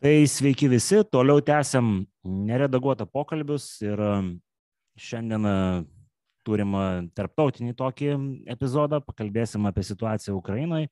[0.00, 4.30] Tai sveiki visi, toliau tęsiam neredaguotą pokalbius ir um,
[4.96, 5.82] šiandien uh,
[6.48, 8.08] turim uh, tarptautinį tokį
[8.54, 10.88] epizodą, pakalbėsim apie situaciją Ukrainoje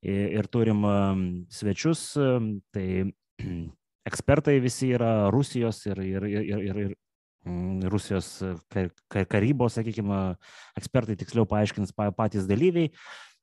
[0.00, 1.22] ir turim um,
[1.52, 3.12] svečius, um, tai
[4.08, 6.94] ekspertai visi yra Rusijos ir, ir, ir, ir, ir
[7.44, 8.38] mm, Rusijos
[9.28, 10.22] karybos, sakykime,
[10.80, 12.88] ekspertai tiksliau paaiškins patys dalyviai.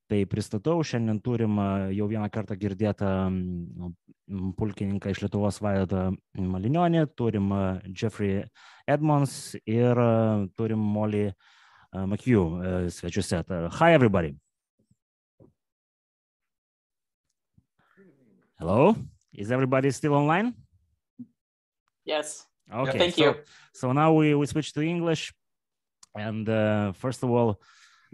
[0.07, 1.57] Tai pristatau, šiandien turim
[1.91, 3.09] jau vieną kartą girdėtą
[4.55, 7.51] pulkininką iš Lietuvos Vaidotą Malinionį, turim
[7.91, 8.45] Jeffrey
[8.87, 9.99] Edmonds ir
[10.55, 11.25] turim Molly
[11.91, 13.43] McHugh svečiuose.
[13.81, 14.31] Hi everybody.
[18.59, 18.95] Hello,
[19.33, 20.53] is everybody still online?
[22.05, 22.47] Yes.
[22.71, 22.97] Okay.
[22.97, 23.35] Thank so, you.
[23.73, 25.33] So now we, we switch to English.
[26.15, 27.59] And uh, first of all,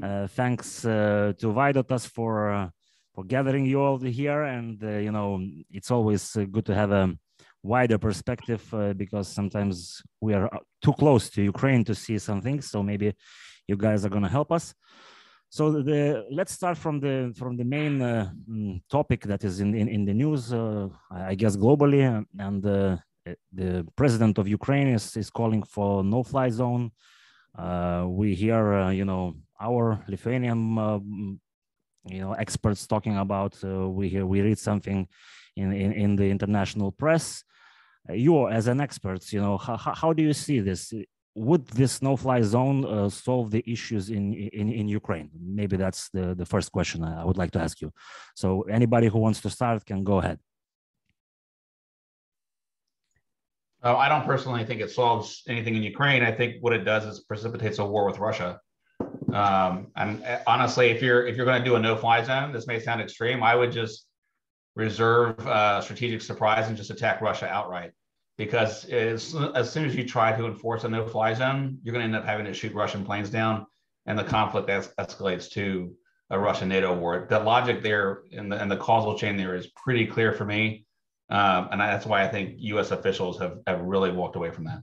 [0.02, 2.70] thanks uh, to Vaidotas for uh,
[3.14, 5.40] for gathering you all here, and you know
[5.70, 7.16] it's always good to have a
[7.62, 8.64] wider perspective
[8.98, 10.50] because sometimes we are
[10.82, 12.70] too close to Ukraine to see some things.
[12.70, 13.14] So maybe
[13.67, 14.73] you guys are going to help us.
[15.50, 19.76] So the, let's start from the from the main uh, mm, topic that is in
[19.76, 22.98] in, in the news, uh, I guess globally, and uh,
[23.52, 26.92] the president of Ukraine is is calling for no-fly zone.
[28.20, 31.00] we hear, you know, our Lithuanian, uh,
[32.06, 33.54] you know, experts talking about.
[33.64, 35.08] Uh, we hear we read something
[35.56, 37.44] in in, in the international press.
[38.10, 40.94] You, as an expert, you know, how, how do you see this?
[41.36, 45.30] Would this no-fly zone uh, solve the issues in, in in Ukraine?
[45.40, 47.92] Maybe that's the the first question I would like to ask you.
[48.36, 50.40] So anybody who wants to start can go ahead.
[53.84, 56.23] Uh, I don't personally think it solves anything in Ukraine.
[56.23, 58.60] I think what it does is precipitates a war with Russia.
[59.33, 62.67] Um, and uh, honestly, if you're if you're going to do a no-fly zone, this
[62.67, 63.44] may sound extreme.
[63.44, 64.08] I would just
[64.75, 67.92] reserve uh, strategic surprise and just attack Russia outright.
[68.38, 72.05] Because as, as soon as you try to enforce a no-fly zone, you're going to
[72.05, 73.67] end up having to shoot Russian planes down,
[74.08, 75.93] and the conflict es- escalates to
[76.32, 77.27] a Russian NATO war.
[77.30, 80.86] The logic there and the, and the causal chain there is pretty clear for me.
[81.30, 82.92] Um, and that's why I think U.S.
[82.92, 84.82] officials have, have really walked away from that.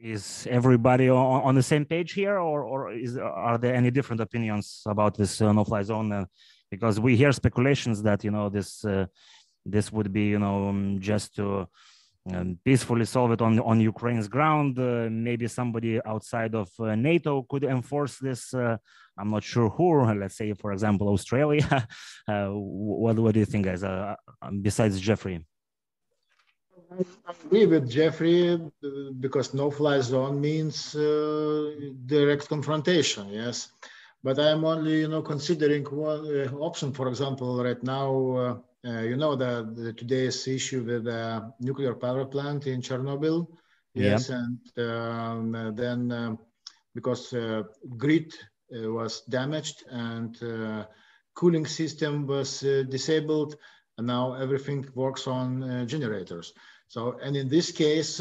[0.00, 4.20] Is everybody on, on the same page here, or, or is, are there any different
[4.20, 6.12] opinions about this uh, no-fly zone?
[6.12, 6.24] Uh,
[6.70, 9.06] because we hear speculations that you know this uh,
[9.74, 11.66] this would be you know um, just to
[12.32, 14.78] um, peacefully solve it on on Ukraine's ground.
[14.78, 18.54] Uh, maybe somebody outside of uh, NATO could enforce this.
[18.54, 18.76] Uh,
[19.18, 19.88] I'm not sure who.
[20.22, 21.68] Let's say, for example, Australia.
[22.28, 22.50] Uh,
[23.02, 23.82] what what do you think, guys?
[24.68, 25.44] Besides Jeffrey.
[26.98, 28.58] I agree with Jeffrey
[29.20, 33.28] because no-fly zone means direct confrontation.
[33.28, 33.72] Yes,
[34.22, 36.92] but I'm only you know considering one option.
[36.92, 42.24] For example, right now uh, you know that the, today's issue with the nuclear power
[42.24, 43.46] plant in Chernobyl.
[43.94, 44.44] Yes, yeah.
[44.44, 46.38] and um, then um,
[46.94, 47.62] because uh,
[47.96, 48.34] grid
[48.74, 50.36] uh, was damaged and
[51.34, 53.56] cooling system was disabled,
[53.96, 56.52] and now everything works on generators.
[56.92, 58.20] So, and in this case,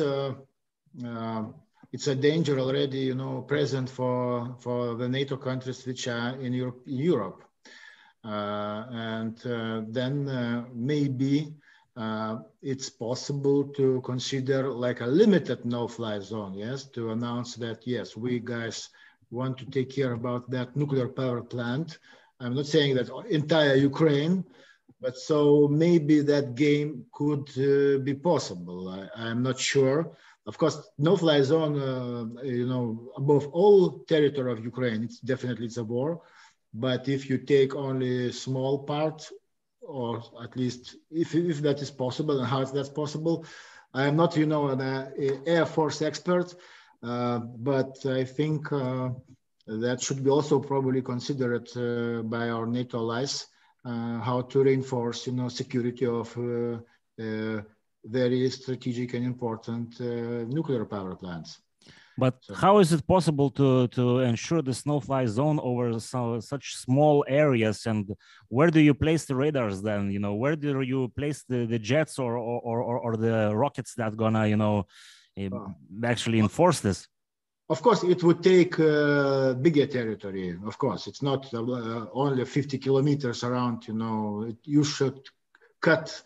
[1.93, 6.53] it's a danger already, you know, present for for the NATO countries which are in
[6.53, 6.81] Europe.
[6.87, 7.43] In Europe.
[8.23, 11.53] Uh, and uh, then uh, maybe
[12.61, 18.39] it's possible to consider like a limited no-fly zone, yes, to announce that, yes, we
[18.39, 18.89] guys
[19.31, 21.99] want to take care about that nuclear power plant.
[22.39, 24.45] I'm not saying that entire Ukraine,
[25.01, 28.89] but so maybe that game could uh, be possible.
[29.15, 30.15] I, am not sure.
[30.45, 35.77] Of course, no-fly zone, uh, you know, above all territory of Ukraine, it's definitely it's
[35.77, 36.21] a war.
[36.73, 39.27] But if you take only small part,
[39.81, 43.45] or at least if, if that is possible and how that's possible,
[43.93, 45.09] I am not, you know, an uh,
[45.45, 46.55] Air Force expert,
[47.03, 49.09] uh, but I think uh,
[49.67, 53.47] that should be also probably considered uh, by our NATO allies,
[53.83, 57.61] how to reinforce, you know, security of uh,
[58.03, 61.61] very strategic and important nuclear power plants.
[62.17, 66.75] But so, how is it possible to to ensure the no-fly zone over so, such
[66.75, 67.85] small areas?
[67.85, 68.11] And
[68.49, 70.11] where do you place the radars then?
[70.11, 73.95] You know, where do you place the, the jets or, or, or, or the rockets
[73.95, 74.85] that gonna, you know,
[75.39, 75.69] uh,
[76.03, 77.07] actually enforce this?
[77.71, 80.57] Of course, it would take uh, bigger territory.
[80.65, 83.87] Of course, it's not uh, only 50 kilometers around.
[83.87, 85.21] You know, you should
[85.79, 86.21] cut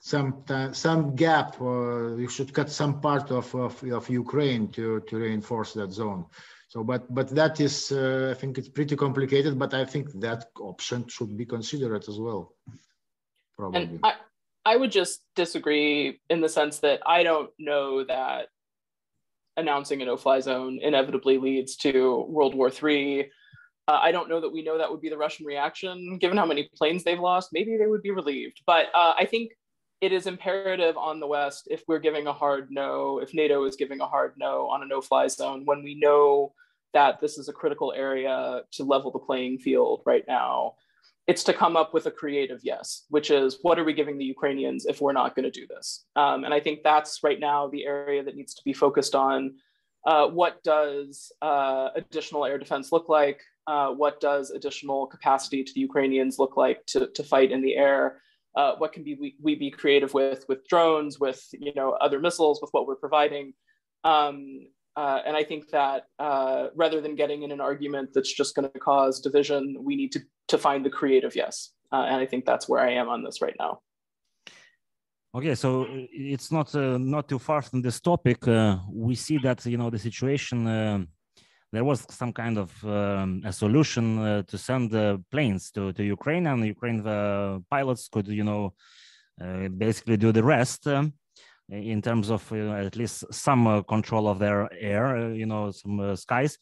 [0.00, 5.16] some some gap or you should cut some part of, of, of Ukraine to, to
[5.18, 6.24] reinforce that zone.
[6.68, 10.46] So, but but that is uh, I think it's pretty complicated, but I think that
[10.58, 12.54] option should be considered as well.
[13.58, 13.82] Probably.
[13.82, 14.12] And I,
[14.64, 18.48] I would just disagree in the sense that I don't know that
[19.56, 23.30] announcing a no-fly zone inevitably leads to World War III.
[23.88, 26.46] Uh, I don't know that we know that would be the Russian reaction, given how
[26.46, 27.50] many planes they've lost.
[27.52, 29.52] Maybe they would be relieved, but uh, I think
[30.00, 33.76] it is imperative on the West if we're giving a hard no, if NATO is
[33.76, 36.52] giving a hard no on a no-fly zone, when we know
[36.92, 40.74] that this is a critical area to level the playing field right now
[41.26, 44.24] it's to come up with a creative yes, which is what are we giving the
[44.24, 46.04] Ukrainians if we're not going to do this?
[46.14, 49.54] Um, and I think that's right now the area that needs to be focused on.
[50.06, 53.40] Uh, what does uh, additional air defense look like?
[53.66, 57.74] Uh, what does additional capacity to the Ukrainians look like to, to fight in the
[57.74, 58.22] air?
[58.54, 62.20] Uh, what can be we, we, be creative with with drones, with you know other
[62.20, 63.52] missiles, with what we're providing?
[64.04, 64.60] Um,
[64.96, 68.70] uh, and I think that uh, rather than getting in an argument that's just going
[68.70, 71.72] to cause division, we need to, to find the creative yes.
[71.92, 73.80] Uh, and I think that's where I am on this right now.
[75.34, 78.48] Okay, so uh, it's not uh, not too far from this topic.
[78.48, 80.64] Uh, we see that you know the situation.
[81.72, 84.90] there was some kind of um, a solution to send
[85.30, 87.02] planes to, to Ukraine, and Ukraine
[87.70, 88.72] pilots could you know
[89.76, 90.86] basically do the rest.
[90.86, 91.12] Um,
[91.68, 95.70] in terms of uh, at least some uh, control of their air, uh, you know,
[95.72, 96.58] some skies.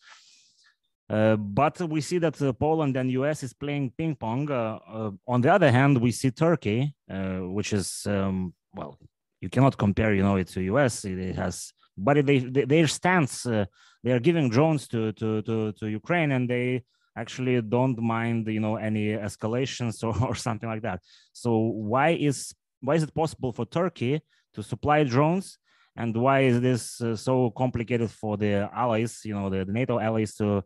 [1.08, 4.50] Uh, but we see that uh, Poland and US is playing ping pong.
[4.50, 8.98] Uh, on the other hand, we see Turkey, which is um, well,
[9.40, 11.04] you cannot compare, you know, it to US.
[11.04, 15.86] It has, but they, they their stance, they are giving drones to, to to to
[15.86, 16.84] Ukraine, and they
[17.16, 21.00] actually don't mind, you know, any escalations or, or something like that.
[21.32, 24.22] So why is why is it possible for Turkey
[24.54, 25.58] to supply drones
[25.96, 29.98] and why is this uh, so complicated for the allies you know the, the, nato
[29.98, 30.62] allies to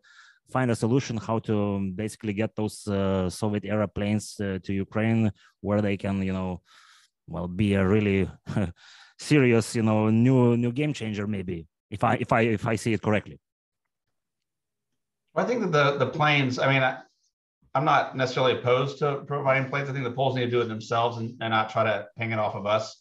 [0.49, 4.73] find a solution how to um, basically get those uh, soviet era planes uh, to
[4.73, 5.31] ukraine
[5.61, 6.61] where they can you know
[7.27, 8.29] well be a really
[9.19, 12.93] serious you know new new game changer maybe if i if i if i see
[12.93, 13.39] it correctly
[15.35, 16.97] i think that the the planes i mean I,
[17.75, 20.67] i'm not necessarily opposed to providing planes i think the poles need to do it
[20.67, 22.99] themselves and, and not try to hang it off of us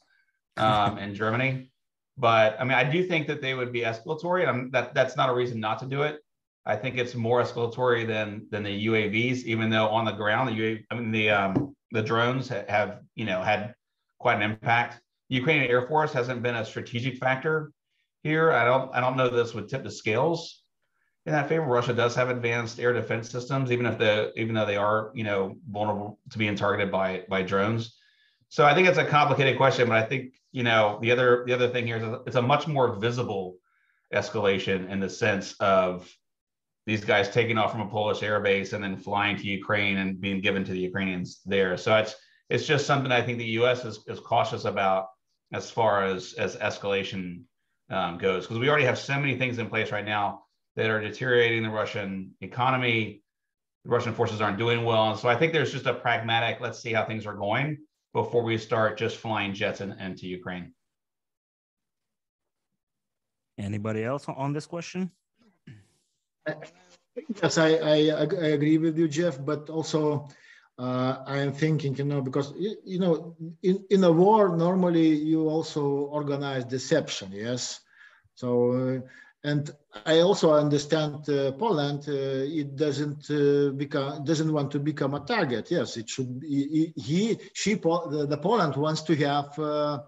[0.59, 1.71] um, in Germany.
[2.17, 4.49] But I mean, I do think that they would be escalatory.
[4.49, 6.19] And that that's not a reason not to do it.
[6.69, 10.53] I think it's more escalatory than than the UAVs, even though on the ground the
[10.53, 13.75] UAV, I mean the um, the drones have you know had
[14.19, 15.01] quite an impact.
[15.31, 17.73] The Ukrainian Air Force hasn't been a strategic factor
[18.23, 18.53] here.
[18.53, 20.63] I don't I don't know this would tip the scales
[21.25, 21.65] in that favor.
[21.65, 25.25] Russia does have advanced air defense systems, even if the even though they are you
[25.25, 27.97] know vulnerable to being targeted by by drones.
[28.51, 31.55] So I think it's a complicated question, but I think you know the other the
[31.55, 33.57] other thing here is it's a much more visible
[34.13, 36.11] escalation in the sense of
[36.89, 40.41] these guys taking off from a Polish airbase and then flying to Ukraine and being
[40.41, 41.77] given to the Ukrainians there.
[41.77, 42.17] So it's
[42.49, 43.85] it's just something I think the U.S.
[43.85, 45.09] is, is cautious about
[45.53, 47.43] as far as as escalation
[47.91, 50.45] um, goes because we already have so many things in place right now
[50.77, 53.23] that are deteriorating the Russian economy.
[53.85, 56.59] The Russian forces aren't doing well, and so I think there's just a pragmatic.
[56.59, 57.77] Let's see how things are going
[58.15, 60.73] before we start just flying jets in, into Ukraine.
[63.59, 65.11] Anybody else on this question?
[67.43, 70.29] Yes, I, I, I agree with you, Jeff, but also
[70.79, 75.49] uh, I am thinking, you know, because, you know, in, in a war, normally you
[75.49, 77.81] also organize deception, yes?
[78.35, 79.01] So, uh,
[79.45, 79.71] and
[80.05, 82.05] I also understand uh, Poland.
[82.09, 85.71] Uh, it doesn't uh, become doesn't want to become a target.
[85.71, 86.41] Yes, it should.
[86.41, 90.01] Be, he, she, the, the Poland wants to have, uh,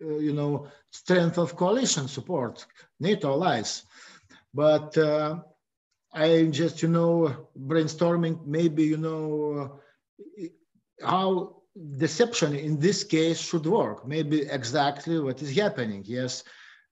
[0.00, 2.66] you know, strength of coalition support,
[2.98, 3.84] NATO allies.
[4.52, 4.96] But
[6.16, 8.46] uh, I'm just, you know, brainstorming.
[8.46, 9.80] Maybe you know
[11.02, 11.62] how
[11.98, 14.06] deception in this case should work.
[14.06, 16.02] Maybe exactly what is happening.
[16.06, 16.42] Yes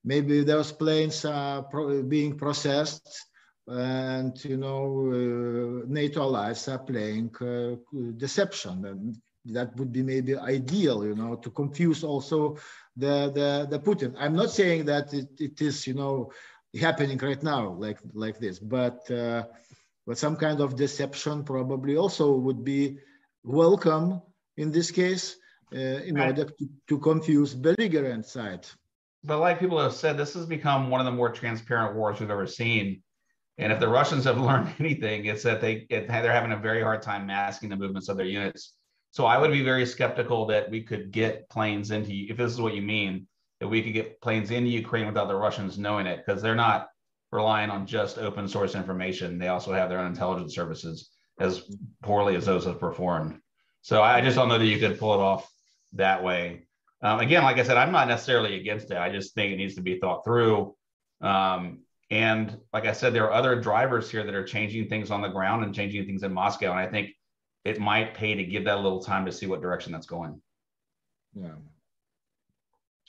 [0.05, 3.27] maybe those planes are pro being processed
[3.67, 7.75] and you know uh, nato allies are playing uh,
[8.17, 9.17] deception and
[9.47, 12.57] that would be maybe ideal you know to confuse also
[12.97, 16.31] the the, the putin i'm not saying that it, it is you know
[16.81, 19.45] happening right now like like this but uh,
[20.07, 22.99] but some kind of deception probably also would be
[23.43, 24.21] welcome
[24.57, 25.37] in this case
[25.75, 26.29] uh, in right.
[26.29, 28.67] order to, to confuse belligerent side
[29.25, 32.31] but like people have said, this has become one of the more transparent wars we've
[32.31, 33.03] ever seen.
[33.57, 36.83] And if the Russians have learned anything, it's that they it, they're having a very
[36.83, 38.75] hard time masking the movements of their units.
[39.13, 42.61] So I would be very skeptical that we could get planes into if this is
[42.61, 43.27] what you mean
[43.65, 46.91] that we could get planes into Ukraine without the Russians knowing it because they're not
[47.33, 49.39] relying on just open source information.
[49.39, 51.09] They also have their own intelligence services
[51.41, 51.63] as
[52.03, 53.39] poorly as those have performed.
[53.81, 55.51] So I just don't know that you could pull it off
[55.95, 56.67] that way.
[57.01, 58.99] Um, again, like I said, I'm not necessarily against it.
[58.99, 60.75] I just think it needs to be thought through.
[61.23, 65.23] Um, and like I said, there are other drivers here that are changing things on
[65.23, 66.73] the ground and changing things in Moscow.
[66.73, 67.13] And I think
[67.65, 70.39] it might pay to give that a little time to see what direction that's going.
[71.35, 71.55] Yeah.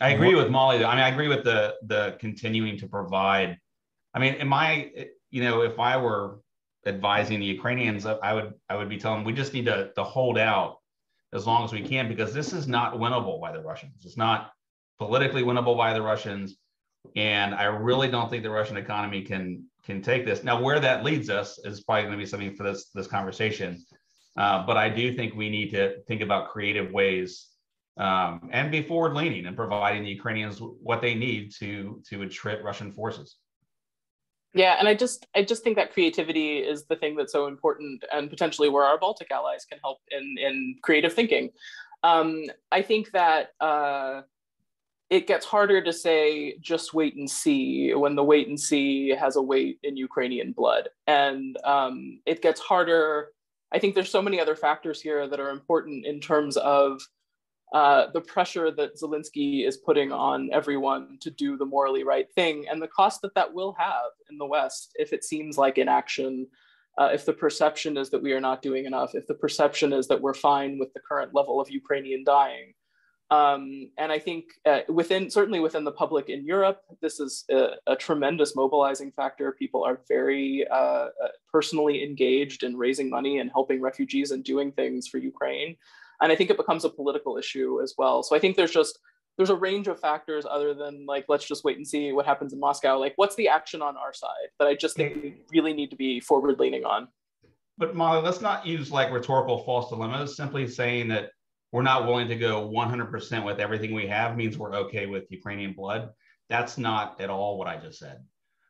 [0.01, 0.83] I agree with Molly.
[0.83, 3.57] I mean, I agree with the the continuing to provide.
[4.13, 4.91] I mean, in my,
[5.29, 6.39] you know, if I were
[6.85, 10.03] advising the Ukrainians, I would I would be telling them we just need to to
[10.03, 10.77] hold out
[11.33, 14.05] as long as we can because this is not winnable by the Russians.
[14.05, 14.51] It's not
[14.97, 16.57] politically winnable by the Russians,
[17.15, 20.43] and I really don't think the Russian economy can can take this.
[20.43, 23.85] Now, where that leads us is probably going to be something for this this conversation.
[24.37, 27.54] Uh, but I do think we need to think about creative ways
[27.97, 32.63] um, and be forward leaning and providing the Ukrainians what they need to to attrit
[32.63, 33.37] Russian forces.
[34.53, 38.03] Yeah, and I just I just think that creativity is the thing that's so important,
[38.13, 41.49] and potentially where our Baltic allies can help in in creative thinking.
[42.03, 44.21] Um, I think that uh,
[45.09, 49.35] it gets harder to say just wait and see when the wait and see has
[49.35, 53.29] a weight in Ukrainian blood, and um, it gets harder.
[53.71, 57.01] I think there's so many other factors here that are important in terms of
[57.73, 62.65] uh, the pressure that Zelensky is putting on everyone to do the morally right thing
[62.69, 66.47] and the cost that that will have in the West if it seems like inaction,
[66.97, 70.07] uh, if the perception is that we are not doing enough, if the perception is
[70.07, 72.73] that we're fine with the current level of Ukrainian dying.
[73.31, 77.71] Um, and I think uh, within, certainly within the public in Europe, this is a,
[77.87, 79.51] a tremendous mobilizing factor.
[79.51, 81.09] People are very uh, uh,
[81.51, 85.75] personally engaged in raising money and helping refugees and doing things for Ukraine
[86.21, 88.23] and i think it becomes a political issue as well.
[88.23, 88.99] So i think there's just
[89.37, 92.53] there's a range of factors other than like let's just wait and see what happens
[92.53, 92.97] in moscow.
[92.97, 95.95] Like what's the action on our side that i just think we really need to
[95.95, 97.07] be forward leaning on?
[97.77, 100.35] But molly let's not use like rhetorical false dilemmas.
[100.35, 101.31] Simply saying that
[101.71, 105.73] we're not willing to go 100% with everything we have means we're okay with ukrainian
[105.73, 106.09] blood.
[106.49, 108.23] That's not at all what i just said.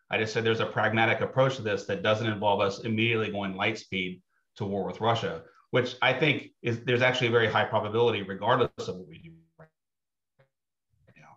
[0.09, 3.55] I just said there's a pragmatic approach to this that doesn't involve us immediately going
[3.55, 4.21] light speed
[4.55, 5.43] to war with russia
[5.75, 9.31] which I think is there's actually a very high probability, regardless of what we do
[9.59, 9.67] right
[11.17, 11.35] now.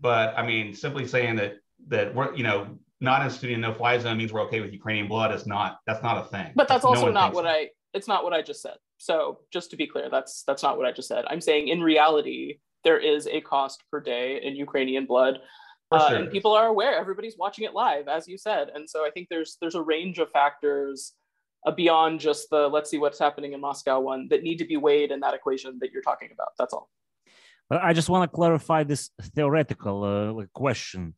[0.00, 4.16] But I mean, simply saying that that we're you know not instituting no fly zone
[4.18, 6.50] means we're okay with Ukrainian blood is not that's not a thing.
[6.56, 8.78] But that's also no not what I it's not what I just said.
[8.96, 11.24] So just to be clear, that's that's not what I just said.
[11.28, 15.38] I'm saying in reality, there is a cost per day in Ukrainian blood.
[15.92, 16.18] Uh, sure.
[16.18, 19.26] and people are aware everybody's watching it live as you said and so i think
[19.30, 21.14] there's there's a range of factors
[21.76, 25.10] beyond just the let's see what's happening in Moscow one that need to be weighed
[25.10, 26.52] in that equation that you're talking about.
[26.58, 26.88] That's all.
[27.70, 31.14] I just want to clarify this theoretical uh, question,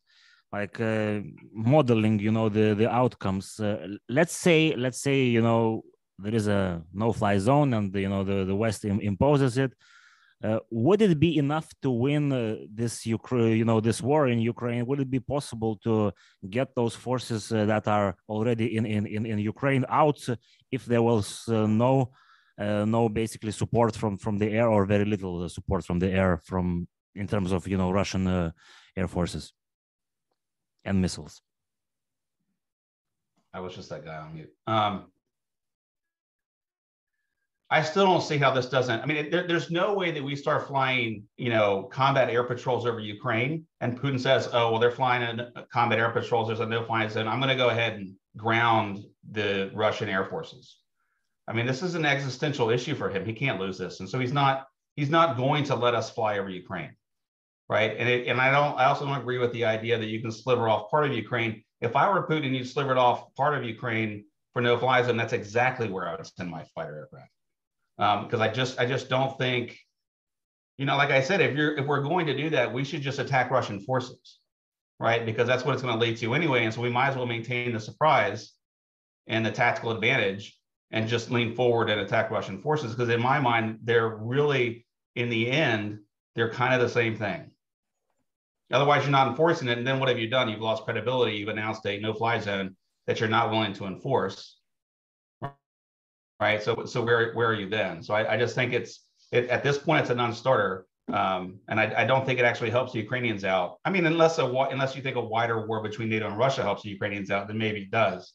[0.51, 1.21] like uh,
[1.53, 3.59] modeling, you know, the the outcomes.
[3.59, 5.83] Uh, let's say, let's say, you know,
[6.19, 9.73] there is a no-fly zone, and you know the the West imposes it.
[10.43, 14.39] Uh, would it be enough to win uh, this Ukraine, you know, this war in
[14.39, 14.87] Ukraine?
[14.87, 16.11] Would it be possible to
[16.49, 20.19] get those forces uh, that are already in, in, in, in, Ukraine out
[20.71, 22.11] if there was uh, no,
[22.57, 26.41] uh, no basically support from, from the air or very little support from the air
[26.43, 28.51] from in terms of, you know, Russian
[28.97, 29.53] air forces
[30.83, 31.41] and missiles?
[33.53, 34.51] I was just that guy on mute.
[34.65, 35.11] Um,
[37.73, 38.99] I still don't see how this doesn't.
[38.99, 42.85] I mean, there, there's no way that we start flying, you know, combat air patrols
[42.85, 46.47] over Ukraine, and Putin says, "Oh, well, they're flying in uh, combat air patrols.
[46.47, 47.29] There's a no fly zone.
[47.29, 50.79] I'm going to go ahead and ground the Russian air forces."
[51.47, 53.25] I mean, this is an existential issue for him.
[53.25, 56.39] He can't lose this, and so he's not he's not going to let us fly
[56.39, 56.93] over Ukraine,
[57.69, 57.95] right?
[57.97, 58.77] And it, and I don't.
[58.77, 61.63] I also don't agree with the idea that you can sliver off part of Ukraine.
[61.79, 65.15] If I were Putin, you'd sliver off part of Ukraine for no fly zone.
[65.15, 67.31] That's exactly where I would send my fighter aircraft
[67.97, 69.77] because um, I just I just don't think,
[70.77, 73.01] you know, like I said, if you're if we're going to do that, we should
[73.01, 74.39] just attack Russian forces,
[74.99, 75.25] right?
[75.25, 76.65] Because that's what it's going to lead to anyway.
[76.65, 78.53] And so we might as well maintain the surprise
[79.27, 80.57] and the tactical advantage
[80.91, 82.91] and just lean forward and attack Russian forces.
[82.91, 85.99] Because in my mind, they're really in the end,
[86.35, 87.51] they're kind of the same thing.
[88.71, 89.77] Otherwise, you're not enforcing it.
[89.77, 90.47] And then what have you done?
[90.49, 91.35] You've lost credibility.
[91.35, 94.60] You've announced a no-fly zone that you're not willing to enforce
[96.41, 96.61] right?
[96.61, 98.03] So so where where are you then?
[98.03, 101.79] So I, I just think it's it, at this point it's a non-starter, um, and
[101.79, 103.77] I, I don't think it actually helps the Ukrainians out.
[103.85, 106.81] I mean, unless a unless you think a wider war between NATO and Russia helps
[106.83, 108.33] the Ukrainians out, then maybe it does.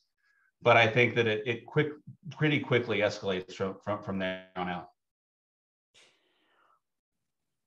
[0.63, 1.89] But I think that it, it quick
[2.31, 4.89] pretty quickly escalates from from from there on out.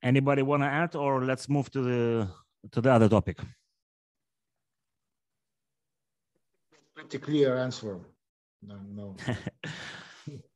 [0.02, 2.28] Anybody want to add, or let's move to the
[2.72, 3.38] to the other topic?
[6.96, 8.00] Pretty clear answer.
[8.62, 9.16] No, no.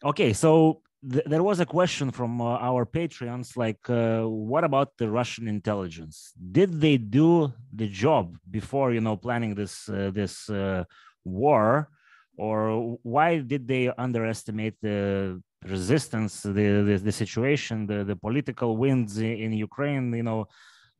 [0.04, 4.98] okay, so th- there was a question from uh, our Patreons like, uh, what about
[4.98, 6.34] the Russian intelligence?
[6.52, 10.84] Did they do the job before, you know, planning this uh, this uh,
[11.24, 11.90] war,
[12.38, 19.18] or why did they underestimate the resistance, the the, the situation, the, the political winds
[19.18, 20.14] in Ukraine?
[20.14, 20.48] You know,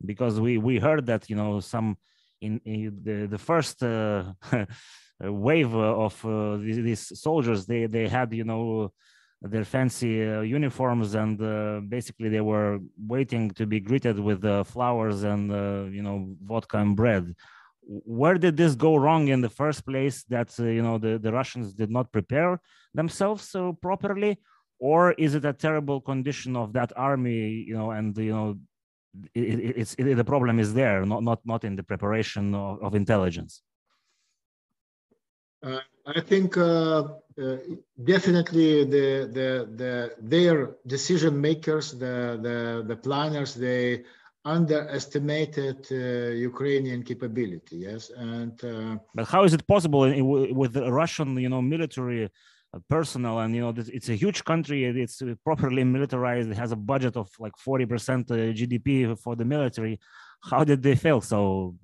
[0.04, 1.96] because we we heard that you know some
[2.40, 3.82] in, in the the first.
[5.22, 7.66] Uh, wave of uh, these, these soldiers.
[7.66, 8.92] They they had you know
[9.40, 14.64] their fancy uh, uniforms and uh, basically they were waiting to be greeted with uh,
[14.64, 17.32] flowers and uh, you know vodka and bread.
[17.82, 21.32] Where did this go wrong in the first place that uh, you know the, the
[21.32, 22.60] russians did not prepare
[22.94, 24.40] themselves so properly?
[24.80, 28.58] Or is it a terrible condition of that army you know and you know
[29.32, 32.94] it, it's it, the problem is there not not not in the preparation of, of
[32.96, 33.62] intelligence
[35.64, 37.04] uh, I think uh,
[37.42, 37.56] uh,
[38.04, 44.04] definitely the, the, the, their decision makers, the, the, the planners, they
[44.44, 47.76] underestimated uh, Ukrainian capability.
[47.76, 50.02] Yes, and uh, but how is it possible
[50.52, 52.28] with the Russian, you know, military
[52.90, 53.38] personnel?
[53.38, 54.84] And you know it's a huge country.
[54.84, 56.50] It's properly militarized.
[56.50, 58.26] It has a budget of like 40%
[58.58, 59.98] gdp for the military.
[60.42, 61.22] How did they fail?
[61.22, 61.76] So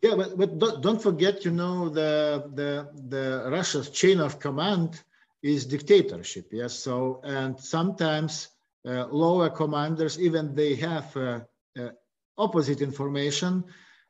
[0.00, 5.02] yeah, but, but don't, forget, you know, the, the, the Russia's chain of command
[5.42, 6.48] is dictatorship.
[6.52, 6.74] Yes.
[6.74, 8.48] So, and sometimes
[8.86, 11.40] uh, lower commanders, even they have uh,
[11.78, 11.90] uh,
[12.36, 13.64] opposite information,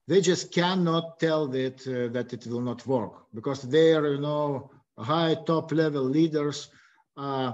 [0.07, 4.21] they just cannot tell that, uh, that it will not work because they are, you
[4.21, 6.69] know, high top level leaders
[7.17, 7.53] uh,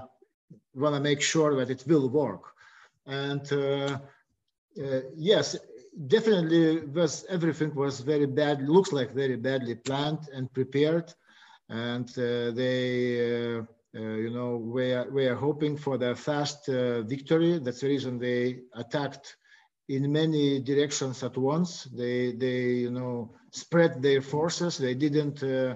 [0.73, 2.53] want to make sure that it will work.
[3.05, 3.97] And uh,
[5.15, 5.55] yes,
[6.07, 11.13] definitely was everything was very bad looks like very badly planned and prepared.
[11.69, 13.63] And uh, they uh,
[13.95, 17.59] uh, you know we are, hoping for the fast uh, victory.
[17.59, 19.37] That's the reason they attacked
[19.87, 21.85] in many directions at once.
[21.85, 24.77] They they you know spread their forces.
[24.77, 25.75] They didn't uh,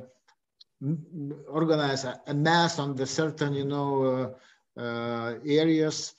[1.47, 4.35] organize a, a, mass on the certain you know
[4.77, 6.13] uh, areas.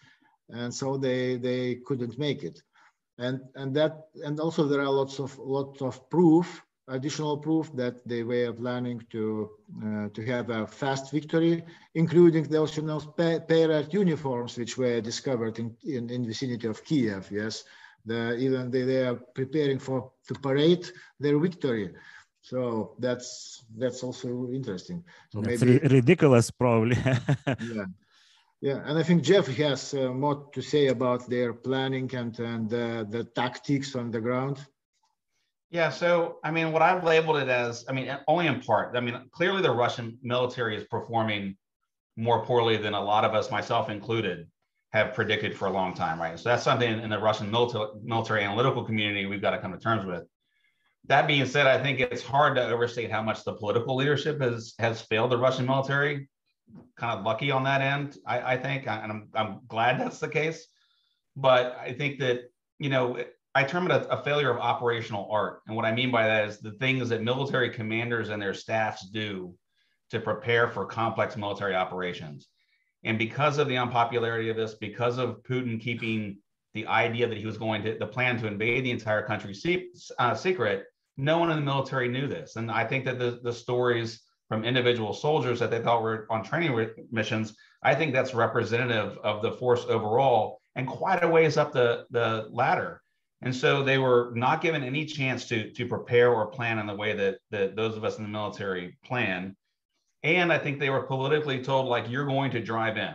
[0.48, 2.60] And so they they couldn't make it
[3.20, 8.06] and and that and also there are lots of lots of proof additional proof that
[8.06, 9.50] they were planning to
[9.84, 13.00] uh, to have a fast victory, including the know
[13.48, 17.28] parade uniforms which were discovered in, in in vicinity of Kiev.
[17.30, 17.64] Yes,
[18.04, 20.84] the, even they, they are preparing for to parade
[21.18, 21.94] their victory.
[22.42, 25.04] So that's that's also interesting.
[25.32, 26.96] So that's maybe ridiculous, probably.
[27.46, 27.86] yeah,
[28.60, 32.72] yeah, and I think Jeff has uh, more to say about their planning and and
[32.72, 34.66] uh, the tactics on the ground.
[35.70, 38.96] Yeah, so I mean, what I've labeled it as, I mean, only in part.
[38.96, 41.56] I mean, clearly the Russian military is performing
[42.16, 44.48] more poorly than a lot of us, myself included,
[44.92, 46.38] have predicted for a long time, right?
[46.38, 49.78] So that's something in the Russian military, military analytical community we've got to come to
[49.78, 50.24] terms with.
[51.06, 54.74] That being said, I think it's hard to overstate how much the political leadership has
[54.78, 56.28] has failed the Russian military
[56.96, 60.28] kind of lucky on that end, I, I think, and I'm, I'm glad that's the
[60.28, 60.66] case.
[61.36, 63.18] But I think that, you know,
[63.54, 65.62] I term it a, a, failure of operational art.
[65.66, 69.08] And what I mean by that is the things that military commanders and their staffs
[69.08, 69.54] do
[70.10, 72.48] to prepare for complex military operations.
[73.04, 76.38] And because of the unpopularity of this, because of Putin keeping
[76.74, 79.54] the idea that he was going to, the plan to invade the entire country
[80.18, 80.84] uh, secret,
[81.16, 82.56] no one in the military knew this.
[82.56, 86.42] And I think that the, the stories from individual soldiers that they thought were on
[86.42, 91.72] training missions, I think that's representative of the force overall and quite a ways up
[91.72, 93.00] the, the ladder.
[93.42, 96.94] And so they were not given any chance to, to prepare or plan in the
[96.96, 99.56] way that, that those of us in the military plan.
[100.24, 103.14] And I think they were politically told, like, you're going to drive in.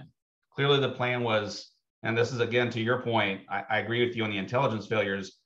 [0.56, 1.70] Clearly, the plan was,
[2.02, 4.88] and this is again to your point, I, I agree with you on the intelligence
[4.88, 5.38] failures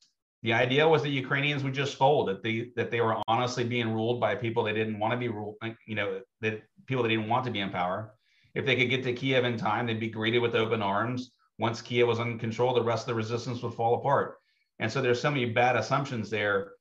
[0.42, 3.94] the idea was that Ukrainians would just fold, that they that they were honestly being
[3.94, 7.28] ruled by people they didn't want to be ruled, you know, that people that didn't
[7.28, 8.16] want to be in power.
[8.56, 11.32] If they could get to Kiev in time, they'd be greeted with open arms.
[11.60, 14.38] Once Kiev was in control, the rest of the resistance would fall apart.
[14.80, 16.72] And so there's so many bad assumptions there.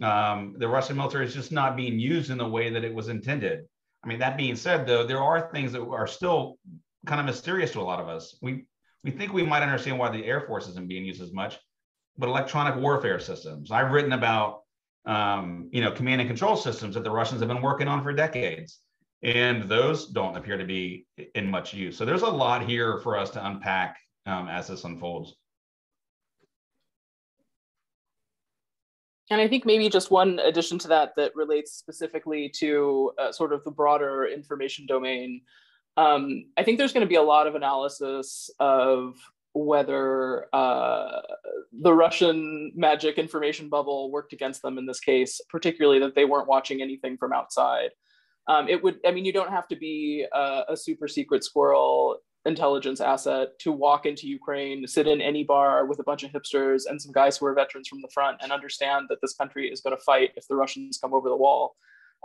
[0.00, 3.08] Um, the Russian military is just not being used in the way that it was
[3.08, 3.64] intended.
[4.04, 6.56] I mean, that being said, though, there are things that are still
[7.04, 8.38] kind of mysterious to a lot of us.
[8.40, 8.66] We
[9.02, 11.58] we think we might understand why the Air Force isn't being used as much
[12.18, 13.70] but electronic warfare systems.
[13.70, 14.62] I've written about
[15.06, 18.12] um, you know command and control systems that the Russians have been working on for
[18.12, 18.80] decades,
[19.22, 21.96] and those don't appear to be in much use.
[21.96, 25.34] So there's a lot here for us to unpack um, as this unfolds.
[29.30, 33.52] And I think maybe just one addition to that that relates specifically to uh, sort
[33.52, 35.42] of the broader information domain
[35.98, 39.16] Um, I think there's going to be a lot of analysis of
[39.66, 41.20] whether uh,
[41.80, 46.48] the Russian magic information bubble worked against them in this case, particularly that they weren't
[46.48, 47.90] watching anything from outside.
[48.48, 52.16] Um, it would, I mean, you don't have to be a, a, super secret squirrel
[52.46, 56.84] intelligence asset to walk into Ukraine, sit in any bar with a bunch of hipsters
[56.88, 59.82] and some guys who are veterans from the front and understand that this country is
[59.82, 61.76] going to fight if the Russians come over the wall.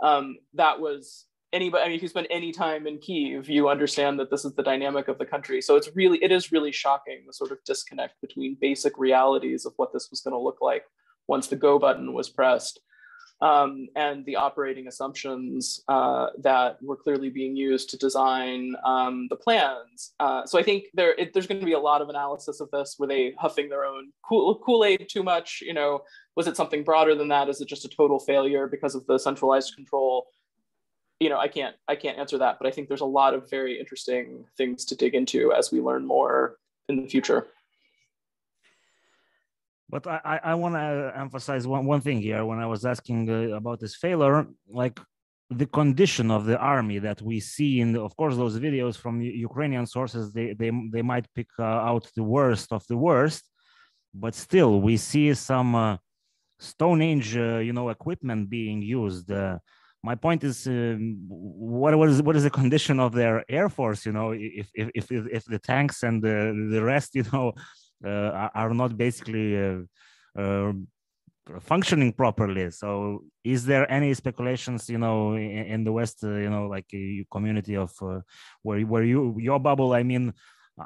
[0.02, 4.18] Um, that was anybody, I mean, if you spend any time in Kiev, you understand
[4.20, 5.62] that this is the dynamic of the country.
[5.62, 9.72] So it's really, it is really shocking the sort of disconnect between basic realities of
[9.76, 10.84] what this was going to look like
[11.28, 12.80] once the go button was pressed
[13.40, 19.36] um, and the operating assumptions uh, that were clearly being used to design um, the
[19.36, 20.14] plans.
[20.20, 22.70] Uh, so I think there, it, there's going to be a lot of analysis of
[22.70, 22.96] this.
[22.98, 25.62] Were they huffing their own Kool- Kool-Aid too much?
[25.62, 26.02] You know,
[26.36, 27.48] was it something broader than that?
[27.48, 30.26] Is it just a total failure because of the centralized control?
[31.20, 33.48] You know, I can't I can't answer that, but I think there's a lot of
[33.50, 36.56] very interesting things to dig into as we learn more
[36.88, 37.46] in the future.
[39.88, 42.44] But I, I want to emphasize one, one thing here.
[42.44, 44.98] When I was asking uh, about this failure, like
[45.50, 49.20] the condition of the army that we see in, the, of course, those videos from
[49.20, 53.44] Ukrainian sources, they, they, they might pick uh, out the worst of the worst,
[54.12, 55.96] but still we see some uh,
[56.58, 59.30] Stone Age, uh, you know, equipment being used.
[60.04, 63.68] Uh, my point is um, what, what is what is the condition of their air
[63.68, 64.32] force you know?
[64.32, 67.52] If if if, if the tanks and the, the rest you know
[68.04, 69.80] uh, are not basically uh,
[70.38, 70.72] uh,
[71.60, 72.70] functioning properly.
[72.70, 76.86] So is there any speculations you know in, in the west uh, you know like
[76.94, 78.20] a community of uh,
[78.62, 80.32] where where you your bubble i mean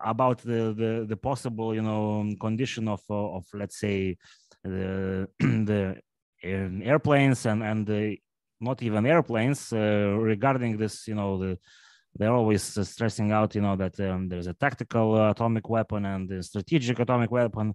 [0.04, 4.16] about the the, the possible you know condition of uh, of let's say
[4.64, 5.96] the the
[6.44, 8.18] um, airplanes and and the
[8.61, 9.79] not even airplanes uh,
[10.33, 11.59] regarding this you know the
[12.16, 16.31] they're always uh, stressing out you know that um, there's a tactical atomic weapon and
[16.31, 17.75] a strategic atomic weapon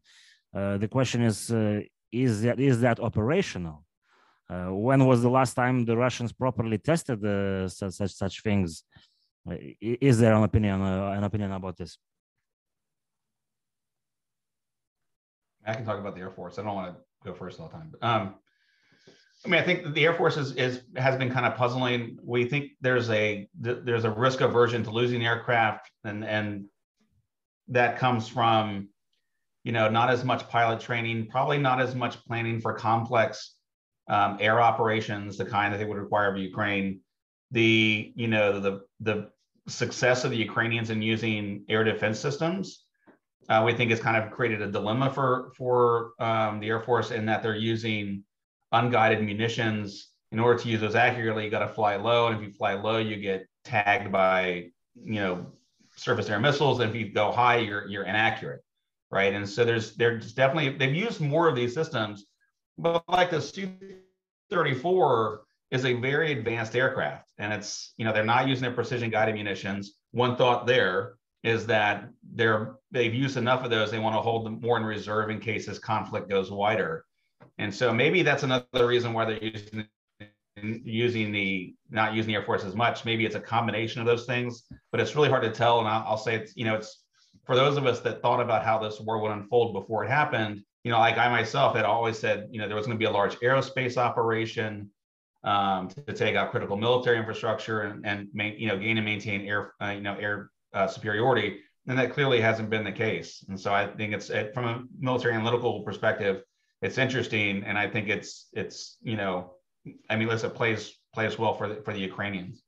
[0.56, 1.52] uh, the question is
[2.12, 3.84] is that is that operational
[4.90, 7.20] when was the last time the russians properly tested
[7.72, 8.84] such, such such things
[9.82, 11.98] is there an opinion an opinion about this
[15.66, 16.60] I can talk about the Air Force.
[16.60, 17.92] I don't want to go first all the time.
[17.92, 18.36] But, um,
[19.46, 22.18] I mean, I think the Air Force is, is has been kind of puzzling.
[22.24, 26.66] We think there's a there's a risk aversion to losing aircraft, and and
[27.68, 28.90] that comes from,
[29.64, 33.56] you know, not as much pilot training, probably not as much planning for complex
[34.08, 37.02] um, air operations, the kind that they would require of Ukraine.
[37.52, 39.30] The you know the the
[39.68, 42.86] success of the Ukrainians in using air defense systems,
[43.50, 47.12] uh, we think has kind of created a dilemma for for um, the Air Force
[47.12, 48.24] in that they're using
[48.74, 50.10] unguided munitions.
[50.32, 52.28] In order to use those accurately, you got to fly low.
[52.28, 55.46] And if you fly low, you get tagged by, you know,
[55.96, 56.80] surface air missiles.
[56.80, 58.64] And if you go high, you're you're inaccurate,
[59.12, 59.34] right?
[59.34, 62.26] And so there's there's definitely they've used more of these systems,
[62.78, 65.38] but like the Su-34
[65.72, 69.36] is a very advanced aircraft, and it's you know they're not using their precision guided
[69.36, 69.98] munitions.
[70.12, 74.46] One thought there is that they're they've used enough of those they want to hold
[74.46, 77.06] them more in reserve in case this conflict goes wider
[77.58, 79.88] and so maybe that's another reason why they're using
[80.62, 83.06] using the not using the Air Force as much.
[83.06, 85.80] Maybe it's a combination of those things, but it's really hard to tell.
[85.80, 87.04] And I'll, I'll say it's you know it's
[87.46, 90.62] for those of us that thought about how this war would unfold before it happened.
[90.84, 93.06] You know, like I myself had always said, you know, there was going to be
[93.06, 94.90] a large aerospace operation
[95.44, 99.42] um, to take out critical military infrastructure and, and main, you know gain and maintain
[99.42, 103.44] air uh, you know air uh, superiority, and that clearly hasn't been the case.
[103.48, 106.44] And so I think it's it, from a military analytical perspective,
[106.84, 109.54] it's interesting, and I think it's it's you know,
[110.10, 112.62] I mean, listen, plays plays well for the, for the Ukrainians.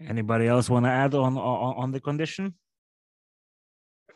[0.00, 2.54] Anybody else want to add on on, on the condition?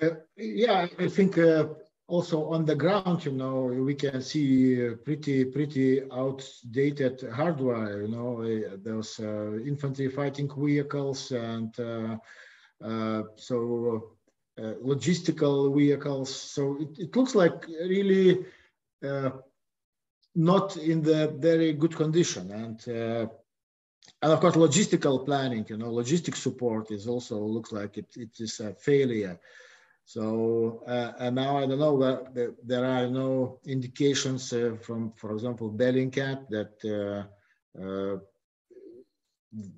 [0.01, 1.67] Uh, yeah, I think uh,
[2.09, 8.03] also on the ground, you know, we can see uh, pretty pretty outdated hardware.
[8.03, 13.57] You know, uh, those uh, infantry fighting vehicles, and uh, so
[13.95, 14.20] uh,
[14.83, 16.35] logistical vehicles.
[16.35, 18.45] So it, it looks like really
[19.05, 19.31] uh,
[20.35, 22.51] not in the very good condition.
[22.51, 23.27] And uh,
[24.23, 28.39] and of course, logistical planning, you know, logistic support is also looks like it, it
[28.39, 29.39] is a failure.
[30.05, 35.33] So uh, and now I don't know there, there are no indications uh, from, for
[35.33, 38.19] example, Bellingcat that uh,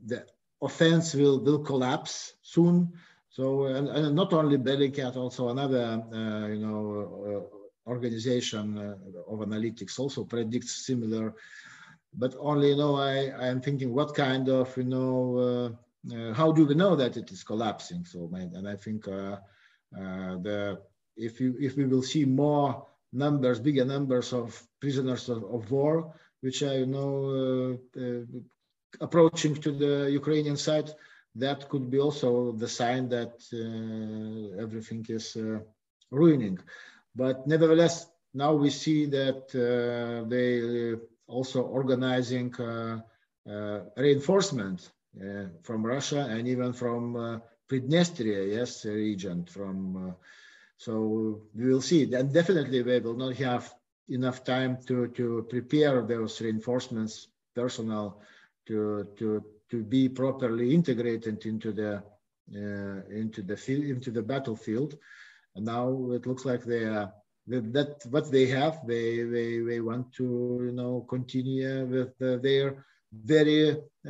[0.07, 0.25] the
[0.61, 2.93] offense will will collapse soon.
[3.37, 6.81] So, and, and not only Bellingcat, also another, uh, you know,
[7.27, 8.95] uh, organization uh,
[9.27, 11.35] of analytics also predicts similar
[12.15, 16.35] but only you know I I am thinking what kind of you know uh, uh,
[16.35, 18.05] how do we know that it is collapsing?
[18.05, 20.81] So and I think the
[21.17, 26.15] if you if we will see more numbers, bigger numbers of prisoners of, of war,
[26.41, 27.79] which are you know
[29.01, 30.91] approaching to the Ukrainian side,
[31.35, 33.35] that could be also the sign that
[34.59, 35.37] everything is
[36.11, 36.59] ruining.
[37.15, 40.95] But nevertheless, now we see that uh, they
[41.27, 43.01] also organizing uh,
[43.49, 44.91] uh, reinforcement
[45.21, 50.15] uh, from Russia and even from Pridnestria, yes, region from.
[50.77, 53.75] so we will see, and definitely we will not have
[54.09, 58.21] enough time to to prepare those reinforcements personnel
[58.67, 59.43] to to
[59.73, 61.93] to be properly integrated into the
[62.55, 64.99] uh, into the field into the battlefield.
[65.55, 67.11] And now it looks like they are
[67.47, 70.27] that, what they have they, they they want to
[70.67, 73.63] you know continue with uh, their very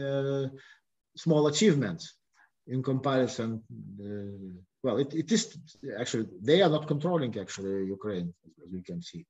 [0.04, 0.46] uh,
[1.16, 2.14] small achievements
[2.66, 3.62] in comparison
[4.06, 5.56] uh, well it, it is
[5.98, 9.24] actually they are not controlling actually ukraine as we can see.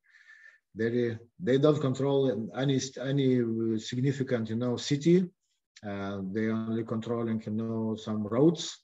[0.75, 2.79] They they don't control any
[3.11, 3.29] any
[3.77, 5.17] significant you know city
[5.87, 8.79] uh, they only controlling you know some roads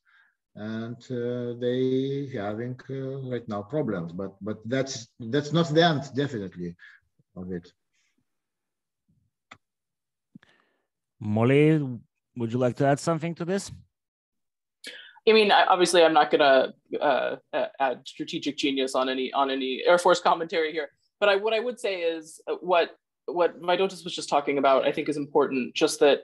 [0.56, 6.04] and uh, they having uh, right now problems but but that's that's not the end
[6.16, 6.76] definitely
[7.36, 7.72] of it
[11.20, 12.00] molly
[12.36, 13.72] would you like to add something to this
[15.28, 17.36] I mean, obviously, I'm not going to uh,
[17.80, 20.90] add strategic genius on any on any Air Force commentary here.
[21.20, 22.92] But I, what I would say is uh, what
[23.26, 24.86] what Vaidotas was just talking about.
[24.86, 25.76] I think is important.
[25.76, 26.22] Just that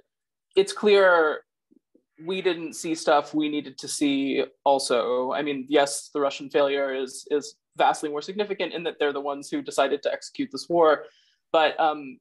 [0.56, 1.42] it's clear
[2.26, 5.34] we didn't see stuff we needed to see also.
[5.34, 9.22] I mean yes the russian failure is is vastly more significant in that they're the
[9.22, 11.04] ones who decided to execute this war
[11.52, 12.20] but um,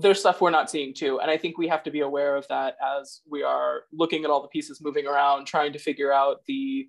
[0.00, 2.48] there's stuff we're not seeing too and i think we have to be aware of
[2.48, 6.38] that as we are looking at all the pieces moving around trying to figure out
[6.46, 6.88] the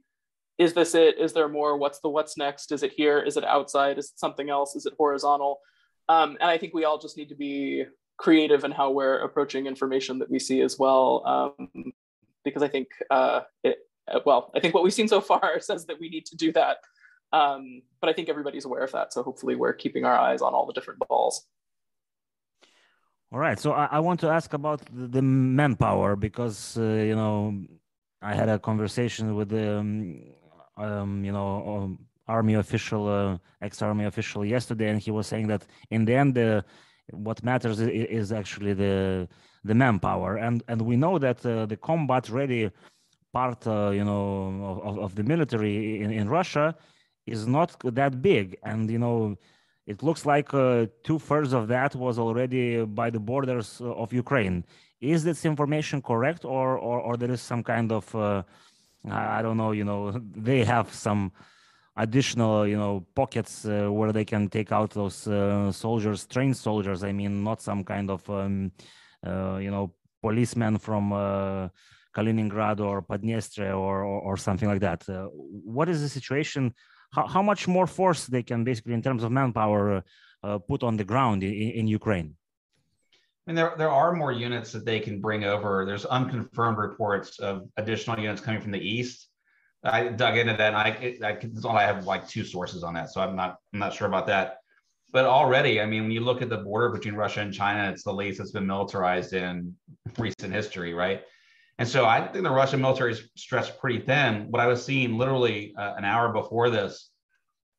[0.58, 1.20] is this it?
[1.20, 1.78] Is there more?
[1.78, 2.72] What's the what's next?
[2.72, 3.20] Is it here?
[3.20, 3.98] Is it outside?
[3.98, 4.74] Is it something else?
[4.78, 5.60] Is it horizontal?
[6.08, 7.84] Um, and i think we all just need to be
[8.18, 11.94] creative in how we're approaching information that we see as well um,
[12.44, 15.86] because I think, uh, it, uh, well, I think what we've seen so far says
[15.88, 16.78] that we need to do that.
[17.34, 19.12] Um, but I think everybody's aware of that.
[19.12, 21.46] So hopefully we're keeping our eyes on all the different balls.
[23.32, 23.60] All right.
[23.60, 27.66] So I, I want to ask about the, the manpower because, uh, you know,
[28.22, 30.22] I had a conversation with the, um,
[30.78, 35.66] um, you know, um, army official, uh, ex-army official yesterday, and he was saying that
[35.92, 36.62] in the end, uh,
[37.12, 39.28] what matters is, actually the
[39.64, 40.38] the manpower.
[40.38, 42.72] And and we know that uh, the combat ready
[43.34, 46.76] part uh, you know of, of the military in, in russia
[47.26, 48.58] is not that big.
[48.64, 49.38] And you know
[49.88, 54.64] it looks like uh, two-thirds of that was already by the borders of ukraine.
[55.00, 58.44] Is this information correct or or, or there is some kind of uh,
[59.12, 61.32] i don't know you know they have some
[61.98, 67.04] additional you know pockets uh, where they can take out those uh, soldiers trained soldiers
[67.04, 68.72] i mean not some kind of um,
[69.26, 71.68] uh, you know, policemen from uh,
[72.16, 75.08] Kaliningrad or Padniestre or, or, or something like that.
[75.10, 76.74] Uh, what is the situation?
[77.12, 80.04] How, how much more force they can basically, in terms of manpower,
[80.68, 82.36] put on the ground in, in Ukraine?
[83.12, 85.86] I mean, there, there are more units that they can bring over.
[85.88, 89.30] There's unconfirmed reports of additional units coming from the east.
[89.86, 90.74] I dug into that.
[90.74, 93.94] And I, I, I have like two sources on that, so I'm not, I'm not
[93.94, 94.58] sure about that
[95.16, 98.04] but already, I mean, when you look at the border between Russia and China, it's
[98.04, 99.74] the least that's been militarized in
[100.18, 101.24] recent history, right?
[101.78, 104.48] And so I think the Russian military is stretched pretty thin.
[104.50, 107.12] What I was seeing literally uh, an hour before this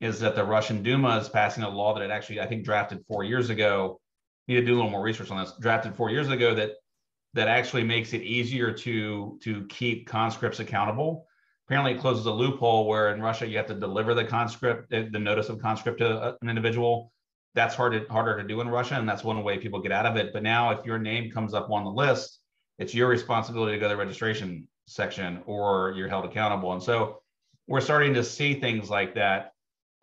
[0.00, 3.04] is that the Russian Duma is passing a law that it actually, I think, drafted
[3.06, 4.00] four years ago.
[4.48, 5.52] Need to do a little more research on this.
[5.60, 6.70] Drafted four years ago that
[7.34, 11.26] that actually makes it easier to to keep conscripts accountable.
[11.66, 15.18] Apparently, it closes a loophole where in Russia you have to deliver the conscript, the
[15.18, 17.12] notice of conscript to an individual
[17.56, 20.06] that's hard to, harder to do in Russia, and that's one way people get out
[20.06, 20.32] of it.
[20.32, 22.38] But now, if your name comes up on the list,
[22.78, 26.72] it's your responsibility to go to the registration section, or you're held accountable.
[26.72, 27.22] And so,
[27.66, 29.54] we're starting to see things like that.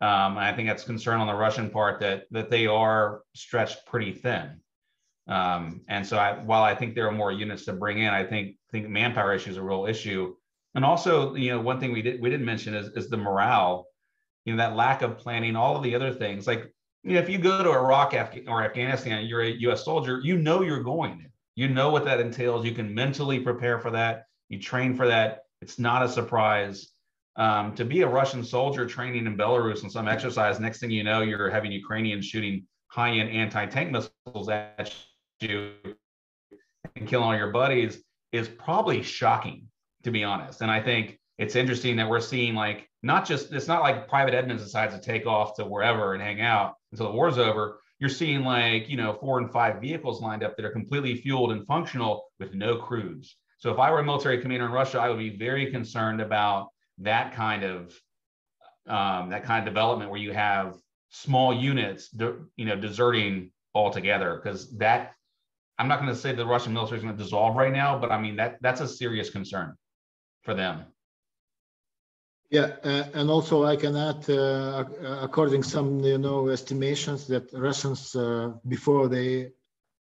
[0.02, 4.12] Um, I think that's concern on the Russian part that that they are stretched pretty
[4.12, 4.60] thin.
[5.28, 8.24] Um, and so, I, while I think there are more units to bring in, I
[8.24, 10.34] think think manpower issue is a real issue.
[10.74, 13.86] And also, you know, one thing we did we didn't mention is is the morale.
[14.44, 16.46] You know, that lack of planning, all of the other things.
[16.46, 18.14] Like you know, if you go to Iraq
[18.48, 19.84] or Afghanistan, you're a U.S.
[19.84, 21.26] soldier, you know you're going.
[21.54, 22.64] You know what that entails.
[22.64, 24.24] You can mentally prepare for that.
[24.48, 25.42] You train for that.
[25.60, 26.88] It's not a surprise.
[27.36, 31.04] Um, to be a Russian soldier training in Belarus on some exercise, next thing you
[31.04, 34.94] know, you're having Ukrainians shooting high-end anti-tank missiles at
[35.40, 35.72] you
[36.96, 39.66] and killing all your buddies is probably shocking,
[40.04, 40.60] to be honest.
[40.60, 44.34] And I think it's interesting that we're seeing like not just it's not like Private
[44.34, 47.80] Edmonds decides to take off to wherever and hang out until the war's over.
[47.98, 51.52] You're seeing like you know four and five vehicles lined up that are completely fueled
[51.52, 53.36] and functional with no crews.
[53.58, 56.68] So if I were a military commander in Russia, I would be very concerned about
[56.98, 57.98] that kind of
[58.86, 60.76] um, that kind of development where you have
[61.10, 65.14] small units, de- you know, deserting altogether because that
[65.78, 68.12] I'm not going to say the Russian military is going to dissolve right now, but
[68.12, 69.74] I mean that that's a serious concern
[70.44, 70.84] for them.
[72.50, 74.84] Yeah, uh, and also I can add, uh,
[75.20, 79.52] according some you know estimations that Russians uh, before they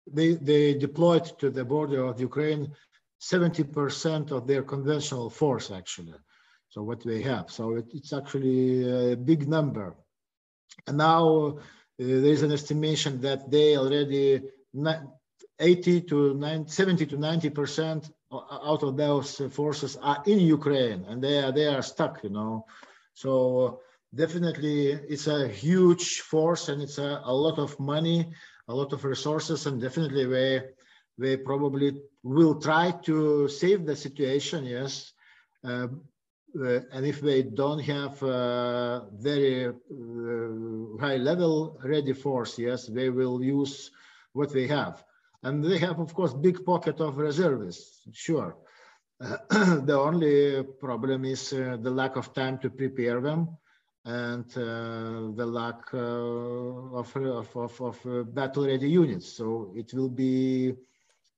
[0.07, 2.70] they they deployed to the border of Ukraine,
[3.20, 6.14] 70% of their conventional force actually.
[6.68, 9.94] So what they have, so it, it's actually a big number.
[10.87, 11.53] And now uh,
[11.97, 14.42] there is an estimation that they already
[15.61, 18.11] 80 to 90, 70 to 90 percent
[18.51, 22.66] out of those forces are in Ukraine and they are they are stuck, you know.
[23.14, 23.81] So
[24.14, 28.33] definitely it's a huge force and it's a, a lot of money,
[28.68, 30.62] a lot of resources, and definitely they
[31.18, 35.12] they probably will try to save the situation, yes.
[35.62, 35.88] Uh,
[36.61, 39.73] uh, and if they don't have a very uh,
[41.01, 43.90] high level ready force, yes, they will use
[44.33, 45.05] what they have.
[45.44, 48.57] And they have, of course, big pocket of reservists, sure.
[49.20, 49.37] Uh,
[49.85, 53.59] the only problem is uh, the lack of time to prepare them
[54.07, 59.33] and uh, the lack uh, of, of, of, uh, battle-ready units.
[59.33, 60.74] So it will be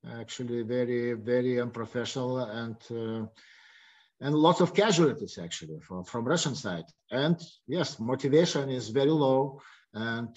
[0.08, 3.26] actually very, very unprofessional and uh,
[4.18, 6.86] and lots of casualties actually from, from Russian side.
[7.10, 9.60] And yes, motivation is very low
[9.92, 10.30] and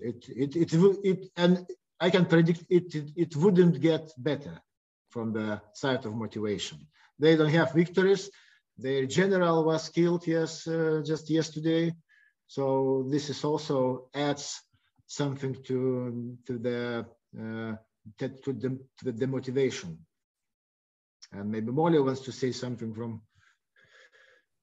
[0.00, 0.72] it, it, it,
[1.04, 1.66] it, and
[2.00, 4.60] I can predict it, it, it wouldn't get better
[5.10, 6.86] from the side of motivation.
[7.18, 8.30] They don't have victories.
[8.76, 11.94] Their general was killed yes uh, just yesterday,
[12.48, 14.60] so this is also adds
[15.06, 17.06] something to to the
[17.38, 17.74] uh,
[18.18, 19.98] to the to the demotivation.
[21.32, 23.22] And maybe Molly wants to say something from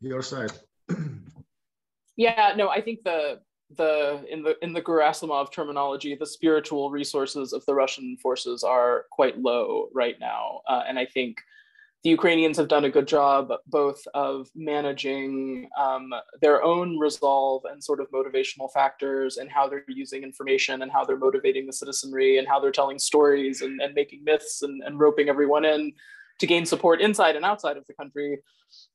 [0.02, 0.52] your side.
[2.16, 3.42] yeah, no, I think the
[3.78, 9.06] the in the in the Gerasimov terminology, the spiritual resources of the Russian forces are
[9.12, 11.38] quite low right now, uh, and I think
[12.04, 17.84] the Ukrainians have done a good job both of managing um, their own resolve and
[17.84, 22.40] sort of motivational factors and how they're using information and how they're motivating the citizenry
[22.40, 25.94] and how they're telling stories and, and making myths and, and roping everyone in
[26.42, 28.40] to gain support inside and outside of the country.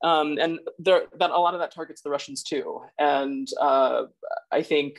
[0.03, 2.83] Um, and there, that a lot of that targets the Russians too.
[2.99, 4.03] And uh,
[4.51, 4.99] I think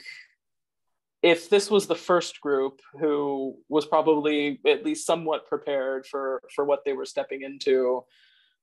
[1.22, 6.64] if this was the first group who was probably at least somewhat prepared for for
[6.64, 8.04] what they were stepping into,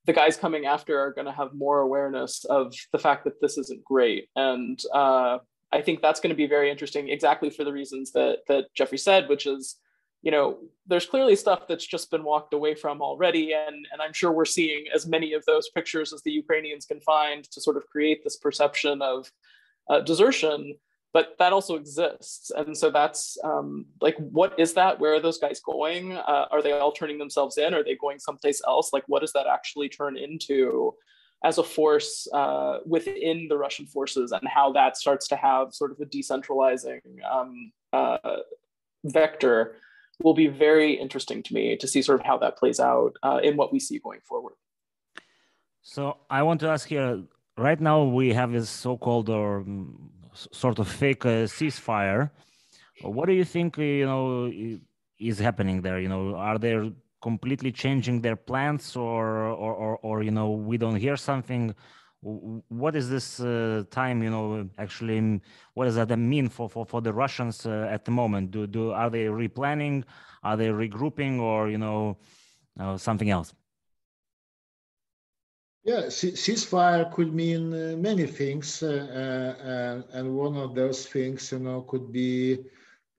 [0.07, 3.59] the guys coming after are going to have more awareness of the fact that this
[3.59, 4.29] isn't great.
[4.37, 5.39] And uh,
[5.73, 8.99] I think that's going to be very interesting, exactly for the reasons that that Jeffrey
[8.99, 9.77] said, which is
[10.25, 10.57] you know,
[10.87, 13.53] there's clearly stuff that's just been walked away from already.
[13.53, 17.01] And, and I'm sure we're seeing as many of those pictures as the Ukrainians can
[17.01, 19.31] find to sort of create this perception of
[19.91, 20.77] uh, desertion.
[21.13, 22.51] But that also exists.
[22.51, 24.99] And so that's um, like, what is that?
[24.99, 26.13] Where are those guys going?
[26.13, 27.75] Uh, are they all turning themselves in?
[27.75, 28.95] Are they going someplace else?
[28.95, 30.95] Like, what does that actually turn into?
[31.43, 35.91] as a force uh, within the Russian forces and how that starts to have sort
[35.91, 38.17] of a decentralizing um, uh,
[39.05, 39.77] vector
[40.23, 43.41] will be very interesting to me to see sort of how that plays out uh,
[43.43, 44.55] in what we see going forward.
[45.83, 47.23] So I want to ask here.
[47.57, 52.31] Right now, we have this so-called or um, sort of fake uh, ceasefire.
[53.03, 53.77] What do you think?
[53.79, 54.53] You know,
[55.21, 56.01] is happening there?
[56.01, 59.25] You know, are they completely changing their plans, or
[59.65, 61.75] or or, or you know, we don't hear something?
[62.25, 65.41] What is this uh, time you know actually
[65.75, 68.51] what does that mean for for, for the russians uh, at the moment?
[68.51, 70.05] Do do are they replanning?
[70.43, 72.17] Are they regrouping or you know
[72.81, 73.55] uh, something else?
[75.85, 81.59] Yeah ceasefire could mean uh, many things uh, uh, and one of those things you
[81.59, 82.59] know could be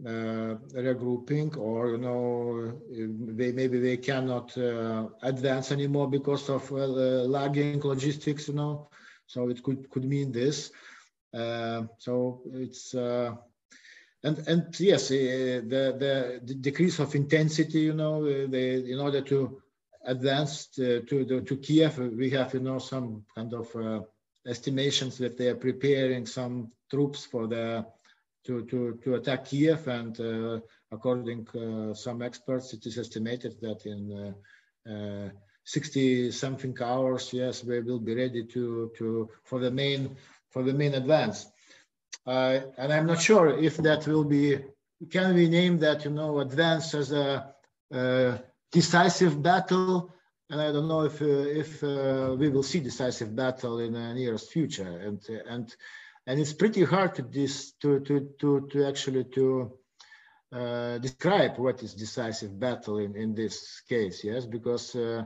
[0.04, 6.70] Uh, regrouping or you know uh, they maybe they cannot uh, advance anymore because of
[6.70, 8.90] lagging logistics you know
[9.28, 10.72] so it could could mean this.
[11.34, 13.36] Uh, so it's uh,
[14.24, 17.82] and and yes, uh, the, the, decrease of intensity.
[17.82, 19.62] You know, the, in order to
[20.06, 24.06] advance to to, to Kiev, we have you know some kind of
[24.48, 27.86] estimations that they are preparing some troops for the
[28.46, 29.88] to, to, to attack Kiev.
[29.88, 30.60] And uh,
[30.92, 34.36] according uh, some experts, it is estimated that in
[34.90, 35.30] uh,
[35.64, 40.16] 60 something hours, yes, we will be ready to, to for the main
[40.50, 41.48] for the main advance.
[42.26, 44.60] and I'm not sure if that will be
[45.12, 47.54] can we name that you know advance as a,
[48.72, 50.14] decisive battle
[50.50, 54.14] and I don't know if uh, if uh, we will see decisive battle in the
[54.14, 55.00] nearest future.
[55.00, 55.76] And and
[56.28, 59.72] and it's pretty hard to this to to to to actually to
[60.52, 64.24] uh, describe what is decisive battle in in this case.
[64.24, 65.24] Yes, because uh,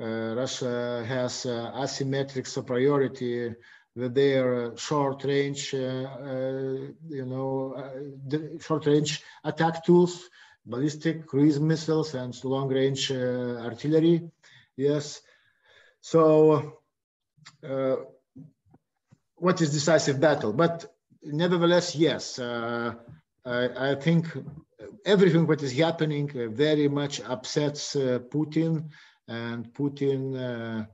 [0.00, 3.54] uh, Russia has uh, asymmetric superiority
[3.96, 7.74] with their short range, you know,
[8.60, 10.28] short range attack tools,
[10.64, 14.30] ballistic cruise missiles, and long range artillery
[14.78, 15.20] Yes.
[16.00, 16.78] So,
[17.68, 17.96] uh,
[19.38, 20.52] what is decisive battle?
[20.52, 22.94] But nevertheless, yes, uh,
[23.44, 24.26] I, I, think
[25.04, 28.88] everything what is happening very much upsets uh, Putin,
[29.26, 30.20] and Putin.
[30.36, 30.84] Uh,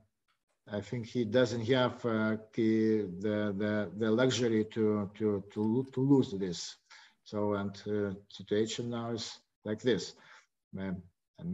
[0.72, 6.32] I think he doesn't have uh, the, the the luxury to to to to lose
[6.32, 6.76] this.
[7.24, 10.14] So and uh, situation now is like this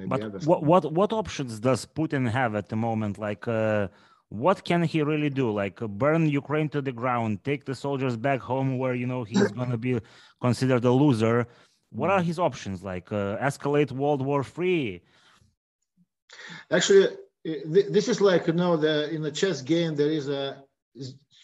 [0.06, 3.18] but what, what what options does Putin have at the moment?
[3.18, 3.88] Like, uh,
[4.30, 5.50] what can he really do?
[5.50, 9.24] Like, uh, burn Ukraine to the ground, take the soldiers back home, where you know
[9.24, 10.00] he's gonna be
[10.40, 11.46] considered a loser.
[11.90, 12.24] What are mm.
[12.24, 12.82] his options?
[12.82, 15.02] Like, uh, escalate World War Three?
[16.70, 17.08] Actually,
[17.44, 20.62] this is like you know the in the chess game there is a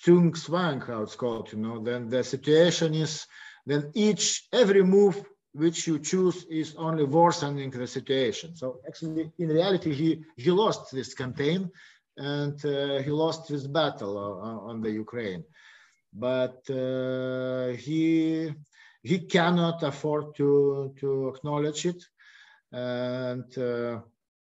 [0.05, 1.53] Zugzwang, how it's called.
[1.53, 3.27] You know, then the situation is
[3.67, 8.55] then each every move which you choose is only worsening the situation.
[8.55, 11.71] So actually, in reality, he, he lost this campaign
[12.17, 15.45] and uh, he lost this battle on, the Ukraine.
[16.13, 18.53] But uh, he,
[19.03, 22.03] he cannot afford to, to acknowledge it.
[22.73, 24.01] And, uh,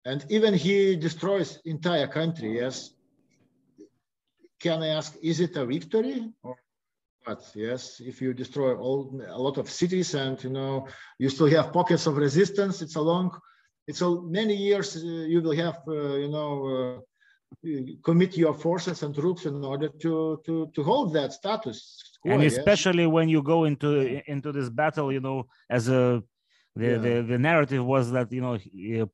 [0.04, 2.90] and even he destroys entire country, yes.
[4.60, 6.56] Can I ask, is it a victory or
[7.24, 10.86] but yes if you destroy all a lot of cities and you know
[11.18, 13.30] you still have pockets of resistance it's a long
[13.86, 17.02] it's a many years uh, you will have uh, you know
[18.02, 21.78] commit your forces and troops in order to to to hold that status
[22.22, 26.22] quo, and especially when you go into into this battle you know as a
[26.74, 26.96] the, yeah.
[26.96, 28.56] the the narrative was that you know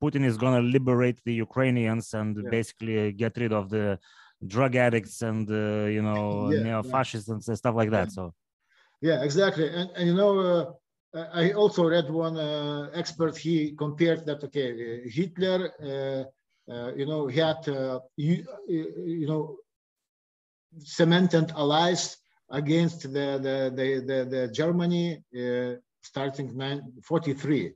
[0.03, 2.51] Putin is going to liberate the Ukrainians and yeah.
[2.51, 3.99] basically get rid of the
[4.47, 8.12] drug addicts and uh, you know yeah, neo-fascists and stuff like that.
[8.12, 8.32] So
[9.01, 9.68] yeah, exactly.
[9.68, 10.39] And, and you know,
[11.14, 13.36] uh, I also read one uh, expert.
[13.36, 16.24] He compared that okay, uh, Hitler, uh, uh,
[16.70, 19.56] Uh, you know, he had uh, you, you know
[20.78, 22.16] cemented allies
[22.50, 26.48] against the the the, the, the Germany uh, starting
[27.02, 27.72] 43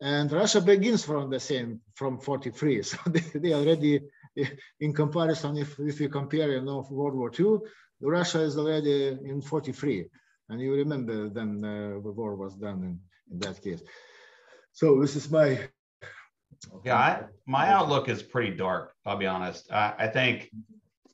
[0.00, 4.00] and Russia begins from the same from 43 so they, they already
[4.80, 7.58] in comparison, if, if you compare, you know, World War II,
[8.00, 10.06] Russia is already in 43.
[10.48, 13.82] And you remember then uh, the war was done in, in that case.
[14.72, 15.68] So this is my.
[16.84, 18.94] Yeah, I, my outlook is pretty dark.
[19.06, 19.70] I'll be honest.
[19.72, 20.50] I, I think
[21.02, 21.10] the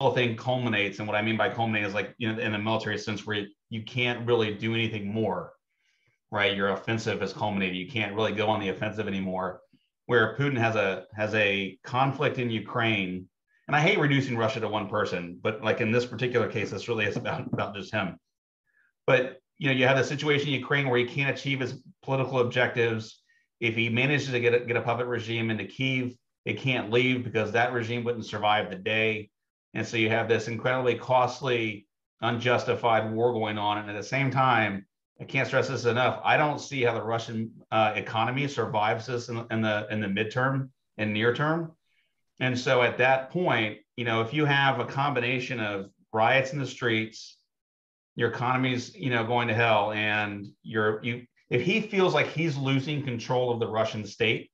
[0.00, 2.58] whole thing culminates, and what I mean by culminate is like you know in the
[2.58, 5.52] military sense where you can't really do anything more,
[6.30, 6.56] right?
[6.56, 7.76] Your offensive has culminated.
[7.76, 9.60] You can't really go on the offensive anymore
[10.06, 13.28] where Putin has a has a conflict in Ukraine,
[13.66, 16.88] and I hate reducing Russia to one person, but like in this particular case, this
[16.88, 18.18] really is about about just him.
[19.06, 22.40] But you know, you have a situation in Ukraine where he can't achieve his political
[22.40, 23.22] objectives.
[23.60, 27.24] If he manages to get a, get a puppet regime into Kiev, it can't leave
[27.24, 29.30] because that regime wouldn't survive the day.
[29.72, 31.86] And so you have this incredibly costly,
[32.20, 34.86] unjustified war going on, and at the same time,
[35.20, 36.20] I can't stress this enough.
[36.24, 40.08] I don't see how the Russian uh, economy survives this in, in, the in the
[40.08, 41.72] midterm and near term.
[42.40, 46.58] And so at that point, you know, if you have a combination of riots in
[46.58, 47.38] the streets,
[48.16, 52.56] your economy's you know going to hell, and you're you if he feels like he's
[52.56, 54.50] losing control of the Russian state,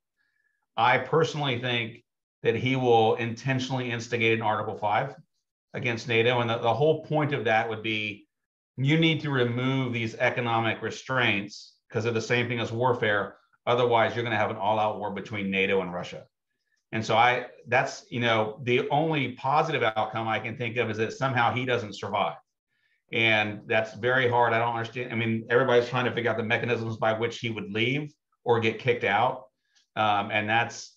[0.76, 2.04] I personally think
[2.42, 5.14] that he will intentionally instigate an Article Five
[5.74, 8.26] against NATO, and the, the whole point of that would be
[8.76, 13.36] you need to remove these economic restraints because they're the same thing as warfare.
[13.66, 16.24] Otherwise, you're going to have an all-out war between NATO and Russia.
[16.92, 20.96] And so I that's you know the only positive outcome I can think of is
[20.96, 22.36] that somehow he doesn't survive.
[23.12, 24.52] And that's very hard.
[24.52, 25.12] I don't understand.
[25.12, 28.12] I mean, everybody's trying to figure out the mechanisms by which he would leave
[28.44, 29.46] or get kicked out.
[29.96, 30.96] Um, and that's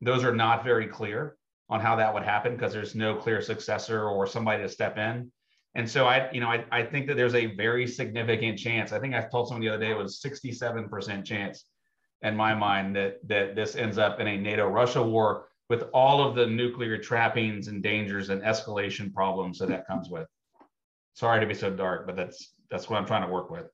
[0.00, 1.36] those are not very clear
[1.68, 5.30] on how that would happen because there's no clear successor or somebody to step in.
[5.74, 8.92] And so I, you know, I, I think that there's a very significant chance.
[8.92, 11.64] I think I told someone the other day it was 67% chance
[12.22, 16.34] in my mind that that this ends up in a NATO-Russia war with all of
[16.34, 20.26] the nuclear trappings and dangers and escalation problems that that comes with.
[21.16, 23.66] Sorry to be so dark, but that's that's what I'm trying to work with.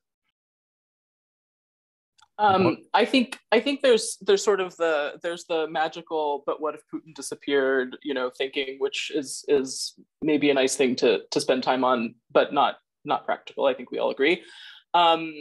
[2.38, 6.74] Um, I think I think there's there's sort of the there's the magical but what
[6.74, 11.40] if Putin disappeared you know thinking which is is maybe a nice thing to to
[11.40, 14.42] spend time on but not not practical I think we all agree.
[14.94, 15.32] Um,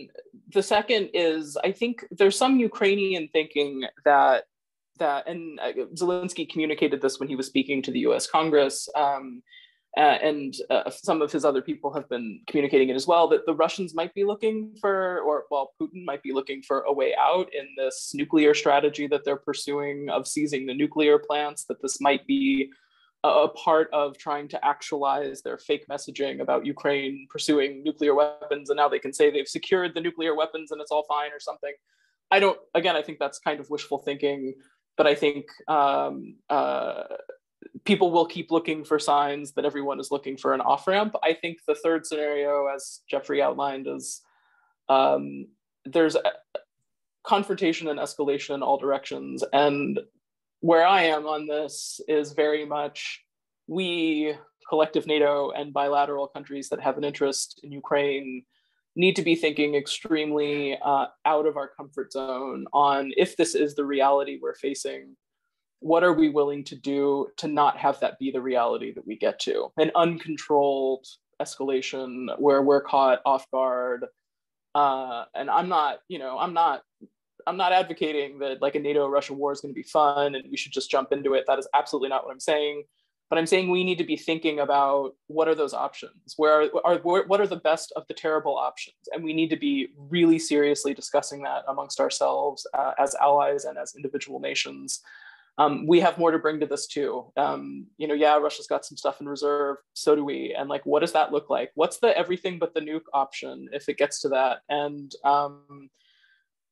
[0.54, 4.45] the second is I think there's some Ukrainian thinking that
[4.97, 8.28] that and uh, Zelensky communicated this when he was speaking to the U.S.
[8.28, 8.88] Congress.
[8.95, 9.43] Um,
[9.97, 13.45] uh, and uh, some of his other people have been communicating it as well that
[13.45, 17.13] the Russians might be looking for, or well, Putin might be looking for a way
[17.19, 21.65] out in this nuclear strategy that they're pursuing of seizing the nuclear plants.
[21.65, 22.71] That this might be
[23.25, 28.77] a, part of trying to actualize their fake messaging about Ukraine pursuing nuclear weapons, and
[28.77, 31.73] now they can say they've secured the nuclear weapons and it's all fine or something.
[32.31, 32.57] I don't.
[32.75, 34.53] Again, I think that's kind of wishful thinking
[34.97, 37.03] but I think um, uh,
[37.86, 41.16] people will keep looking for signs that everyone is looking for an off ramp.
[41.24, 44.22] I think the third scenario, as Jeffrey outlined, is
[44.89, 45.47] um,
[45.86, 46.16] there's
[47.24, 49.43] confrontation and escalation in all directions.
[49.53, 49.99] And
[50.59, 53.24] where I am on this is very much
[53.68, 54.36] we,
[54.70, 58.43] collective NATO and bilateral countries that have an interest in Ukraine,
[58.95, 63.74] need to be thinking extremely uh, out of our comfort zone on if this is
[63.76, 65.16] the reality we're facing
[65.82, 69.17] what are we willing to do to not have that be the reality that we
[69.17, 69.71] get to?
[69.77, 71.05] An uncontrolled
[71.41, 74.05] escalation where we're caught off guard.
[74.73, 76.84] Uh, and i'm not you know i'm not
[77.45, 80.45] i'm not advocating that like a nato russia war is going to be fun and
[80.49, 81.43] we should just jump into it.
[81.45, 82.84] That is absolutely not what i'm saying.
[83.29, 86.36] But i'm saying we need to be thinking about what are those options?
[86.38, 88.95] Where are, are what are the best of the terrible options?
[89.11, 93.77] And we need to be really seriously discussing that amongst ourselves uh, as allies and
[93.77, 95.01] as individual nations
[95.62, 97.32] um, we have more to bring to this too.
[97.38, 99.78] Um, you know, yeah, Russia's got some stuff in reserve.
[99.93, 100.55] So do we.
[100.57, 101.70] And like, what does that look like?
[101.76, 104.59] What's the everything but the nuke option if it gets to that?
[104.70, 105.89] And um,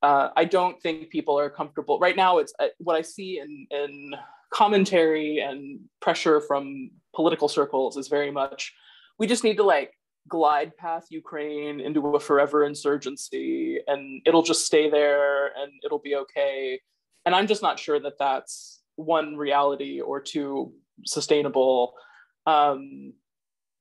[0.02, 2.38] uh, I don't think people are comfortable right now.
[2.38, 4.14] It's uh, what I see in in
[4.52, 8.74] commentary and pressure from political circles is very much
[9.20, 9.92] we just need to like
[10.28, 16.16] glide past Ukraine into a forever insurgency and it'll just stay there and it'll be
[16.16, 16.80] okay
[17.24, 20.72] and i'm just not sure that that's one reality or two
[21.06, 21.94] sustainable
[22.46, 23.12] um,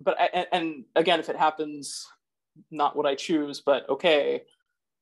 [0.01, 2.07] but and, and again if it happens
[2.71, 4.41] not what i choose but okay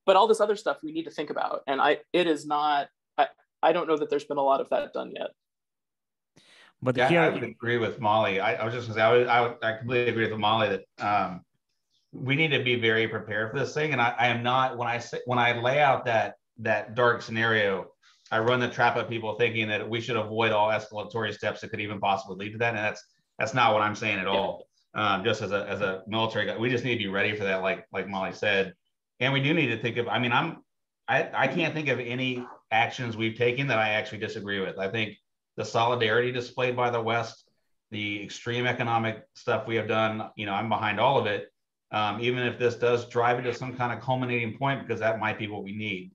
[0.05, 2.87] but all this other stuff we need to think about and i it is not
[3.17, 3.27] i,
[3.61, 5.29] I don't know that there's been a lot of that done yet
[6.81, 8.39] but yeah, here, I would agree with Molly.
[8.39, 10.39] I, I was just going to say, I, would, I, would, I completely agree with
[10.39, 11.41] Molly that um,
[12.13, 13.93] we need to be very prepared for this thing.
[13.93, 17.21] And I, I am not when I say when I lay out that that dark
[17.21, 17.87] scenario,
[18.31, 21.69] I run the trap of people thinking that we should avoid all escalatory steps that
[21.69, 23.03] could even possibly lead to that, and that's
[23.39, 24.67] that's not what I'm saying at all.
[24.93, 27.43] Um, just as a as a military guy, we just need to be ready for
[27.43, 28.73] that, like like Molly said,
[29.19, 30.07] and we do need to think of.
[30.07, 30.57] I mean, I'm
[31.07, 34.77] I I can't think of any actions we've taken that I actually disagree with.
[34.77, 35.15] I think
[35.55, 37.49] the solidarity displayed by the West,
[37.91, 41.47] the extreme economic stuff we have done, you know, I'm behind all of it.
[41.91, 45.19] Um, even if this does drive it to some kind of culminating point, because that
[45.19, 46.11] might be what we need.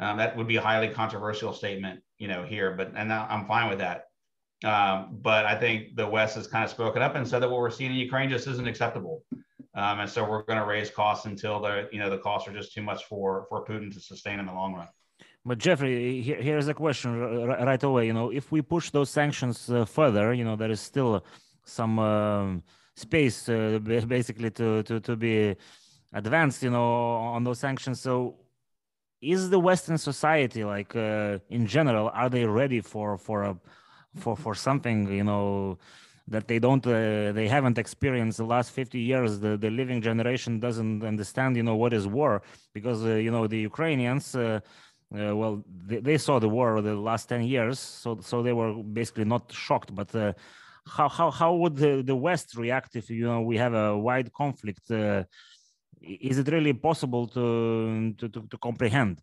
[0.00, 3.68] Um, that would be a highly controversial statement, you know, here, but and I'm fine
[3.68, 4.06] with that.
[4.64, 7.58] Um, but I think the West has kind of spoken up and said that what
[7.60, 9.22] we're seeing in Ukraine just isn't acceptable,
[9.74, 12.52] um, and so we're going to raise costs until the you know the costs are
[12.52, 14.88] just too much for for Putin to sustain in the long run.
[15.44, 18.06] But Jeffrey, here, here's a question right away.
[18.06, 21.24] You know, if we push those sanctions uh, further, you know, there is still
[21.64, 22.54] some uh,
[22.94, 25.56] space uh, basically to, to to be
[26.12, 28.00] advanced, you know, on those sanctions.
[28.00, 28.36] So
[29.22, 33.56] is the western society like uh, in general are they ready for for a
[34.16, 35.78] for for something you know
[36.28, 39.40] that they don't uh, they haven't experienced the last 50 years?
[39.40, 42.42] The, the living generation doesn't understand you know what is war
[42.74, 44.60] because uh, you know the ukrainians uh,
[45.14, 48.72] uh, well they, they, saw the war the last 10 years so so they were
[48.74, 49.94] basically not shocked.
[49.94, 50.32] But uh,
[50.86, 54.32] how how how would the, the west react if you know we have a wide
[54.32, 54.90] conflict
[56.02, 59.20] is it really possible to, to, to, to comprehend?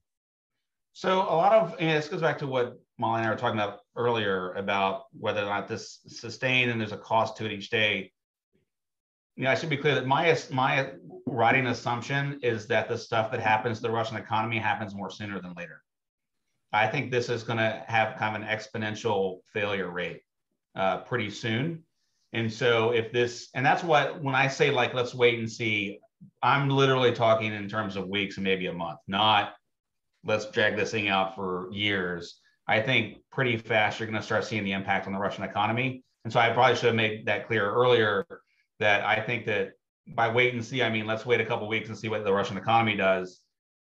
[0.93, 3.59] So a lot of and this goes back to what Molly and I were talking
[3.59, 7.69] about earlier about whether or not this sustained and there's a cost to it each
[7.69, 8.11] day.
[9.36, 10.91] You know, I should be clear that my my
[11.25, 15.39] writing assumption is that the stuff that happens to the Russian economy happens more sooner
[15.39, 15.82] than later.
[16.71, 20.21] I think this is going to have kind of an exponential failure rate
[20.75, 21.84] uh, pretty soon.
[22.34, 25.99] And so if this, and that's what, when I say like, let's wait and see,
[26.41, 29.53] I'm literally talking in terms of weeks and maybe a month, not
[30.24, 32.39] let's drag this thing out for years.
[32.67, 36.03] I think pretty fast you're going to start seeing the impact on the Russian economy.
[36.24, 38.26] And so I probably should have made that clear earlier
[38.80, 39.72] that I think that
[40.07, 42.34] by wait and see, I mean let's wait a couple weeks and see what the
[42.34, 43.41] Russian economy does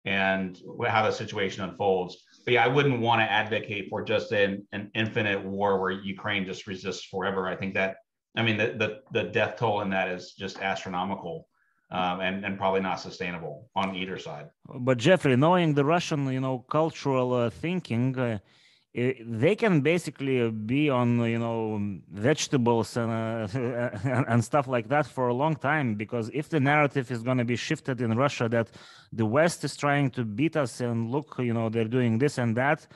[0.04, 2.16] and how the situation unfolds.
[2.44, 6.46] But yeah, I wouldn't want to advocate for just an, an infinite war where Ukraine
[6.46, 7.48] just resists forever.
[7.48, 7.96] I think that
[8.36, 11.48] I mean the the, the death toll in that is just astronomical
[11.90, 14.46] um, and and probably not sustainable on either side.
[14.66, 18.38] But Jeffrey, knowing the Russian, you know, cultural uh, thinking, uh,
[18.92, 21.78] they can basically be on you know
[22.12, 27.10] vegetables and uh, and stuff like that for a long time because if the narrative
[27.10, 28.70] is going to be shifted in Russia that
[29.12, 32.56] the West is trying to beat us and look, you know, they're doing this and
[32.56, 32.86] that.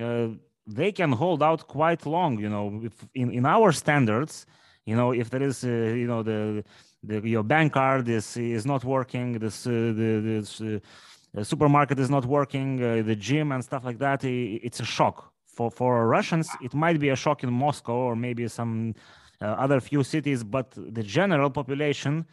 [0.00, 0.28] Uh,
[0.66, 2.80] they can hold out quite long, you know.
[2.84, 4.46] If in, in our standards,
[4.86, 6.64] you know, if there is, uh, you know, the
[7.02, 9.38] the, your bank card is is not working.
[9.38, 12.82] This uh, the this, uh, supermarket is not working.
[12.82, 14.24] Uh, the gym and stuff like that.
[14.24, 16.48] It, it's a shock for for Russians.
[16.62, 18.94] It might be a shock in Moscow or maybe some
[19.40, 22.26] uh, other few cities, but the general population,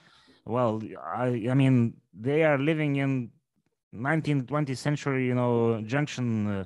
[0.45, 3.29] well, I I mean they are living in
[3.95, 6.47] 19th 20th century, you know, junction.
[6.47, 6.63] Uh,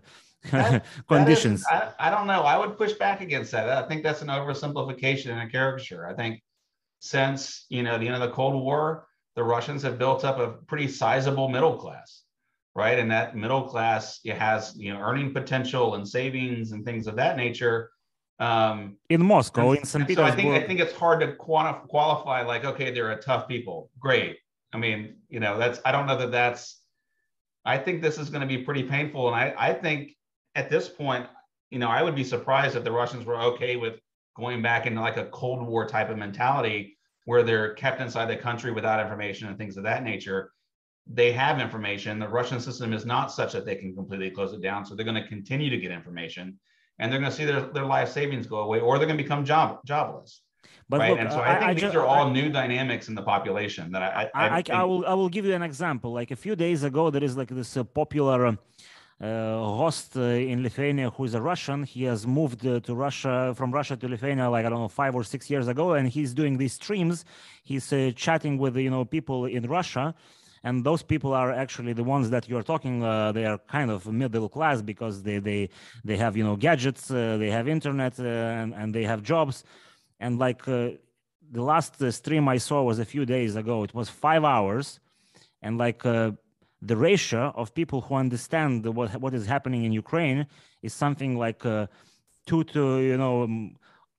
[0.50, 1.64] that, conditions.
[1.70, 2.42] That is, I, I don't know.
[2.42, 3.70] I would push back against that.
[3.70, 6.08] I think that's an oversimplification and a caricature.
[6.08, 6.42] I think
[7.02, 10.50] since you know the end of the Cold War, the Russians have built up a
[10.68, 12.24] pretty sizable middle class,
[12.76, 12.98] right?
[12.98, 17.16] And that middle class it has you know earning potential and savings and things of
[17.18, 17.90] that nature.
[18.40, 20.08] Um, in Moscow, in St.
[20.08, 20.28] Petersburg.
[20.28, 23.48] So I think I think it's hard to quantify, qualify like okay, they're a tough
[23.48, 23.90] people.
[24.00, 24.38] Great.
[24.72, 26.80] I mean, you know, that's I don't know that that's.
[27.66, 30.16] I think this is going to be pretty painful, and I I think
[30.56, 31.26] at this point,
[31.72, 34.00] you know, I would be surprised if the Russians were okay with
[34.36, 38.36] going back into like a Cold War type of mentality where they're kept inside the
[38.36, 40.52] country without information and things of that nature.
[41.08, 42.20] They have information.
[42.20, 44.86] The Russian system is not such that they can completely close it down.
[44.86, 46.60] So they're going to continue to get information
[47.00, 49.24] and they're going to see their, their life savings go away or they're going to
[49.24, 50.42] become job, jobless.
[50.90, 51.12] But right.
[51.12, 53.16] Look, and so I, I think I these just, are all I, new dynamics in
[53.16, 56.12] the population that I I, I, I, will I will give you an example.
[56.12, 58.56] Like a few days ago, there is like this uh, popular uh,
[59.28, 61.84] host uh, in Lithuania who is a Russian.
[61.84, 65.16] He has moved uh, to Russia from Russia to Lithuania like I don't know five
[65.16, 67.26] or six years ago, and he's doing these streams.
[67.64, 70.16] He's chatting with you know people in Russia
[70.64, 74.06] and those people are actually the ones that you're talking uh, they are kind of
[74.08, 75.70] middle class because they they
[76.04, 79.64] they have you know gadgets uh, they have internet uh, and, and they have jobs
[80.20, 80.98] and like the
[81.54, 85.00] last stream i saw was a few days ago it was five hours
[85.62, 86.04] and like
[86.82, 90.48] the ratio of people who understand what what is happening in Ukraine
[90.82, 91.88] is something like uh,
[92.48, 93.70] two to you know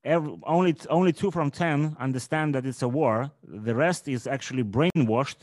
[0.05, 3.31] every, only only two from ten understand that it's a war.
[3.43, 5.41] The rest is actually brainwashed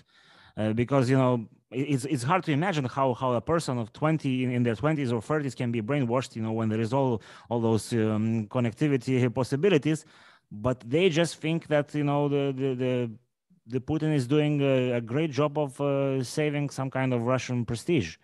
[0.57, 4.43] uh, because you know it's it's hard to imagine how how a person of 20
[4.43, 7.21] in, in, their 20s or 30s can be brainwashed you know when there is all
[7.49, 10.03] all those um, connectivity possibilities
[10.51, 13.11] but they just think that you know the the, the
[13.69, 17.65] the Putin is doing a, a great job of uh, saving some kind of Russian
[17.65, 18.17] prestige.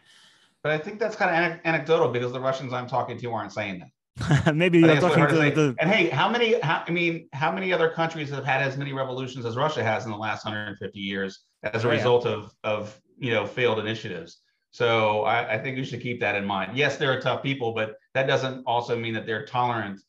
[0.63, 3.79] But I think that's kind of anecdotal because the Russians I'm talking to aren't saying
[3.79, 4.55] that.
[4.55, 6.59] Maybe you're talking to, to, And hey, how many?
[6.61, 10.05] How, I mean, how many other countries have had as many revolutions as Russia has
[10.05, 12.31] in the last 150 years as a oh, result yeah.
[12.31, 14.41] of of you know failed initiatives?
[14.71, 16.77] So I, I think we should keep that in mind.
[16.77, 20.01] Yes, they're tough people, but that doesn't also mean that they're tolerant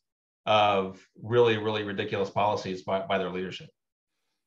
[0.45, 3.69] of really, really ridiculous policies by, by their leadership.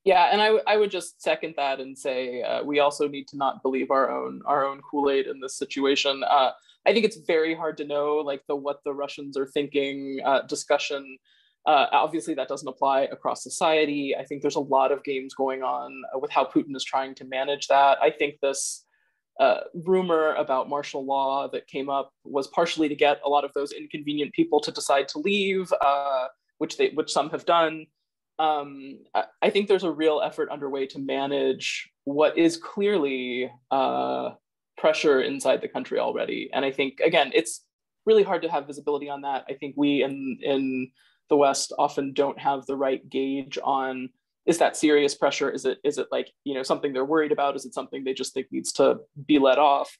[0.04, 3.36] Yeah, and I, I would just second that and say uh, we also need to
[3.36, 6.24] not believe our own our own Kool Aid in this situation.
[6.24, 6.52] Uh,
[6.86, 10.42] I think it's very hard to know like the what the Russians are thinking uh,
[10.42, 11.18] discussion.
[11.66, 14.16] Uh, obviously, that doesn't apply across society.
[14.18, 17.14] I think there's a lot of games going on uh, with how Putin is trying
[17.16, 17.98] to manage that.
[18.00, 18.86] I think this
[19.38, 23.52] uh, rumor about martial law that came up was partially to get a lot of
[23.52, 25.70] those inconvenient people to decide to leave,
[26.56, 27.84] which they which some have done
[28.40, 28.98] um,
[29.42, 34.30] I think there's a real effort underway to manage what is clearly uh,
[34.78, 36.48] pressure inside the country already.
[36.54, 37.66] And I think, again, it's
[38.06, 39.44] really hard to have visibility on that.
[39.50, 40.90] I think we in, in
[41.28, 44.08] the West often don't have the right gauge on
[44.46, 45.50] is that serious pressure?
[45.50, 47.56] Is it is it like you know something they're worried about?
[47.56, 49.94] Is it something they just think needs to be let off?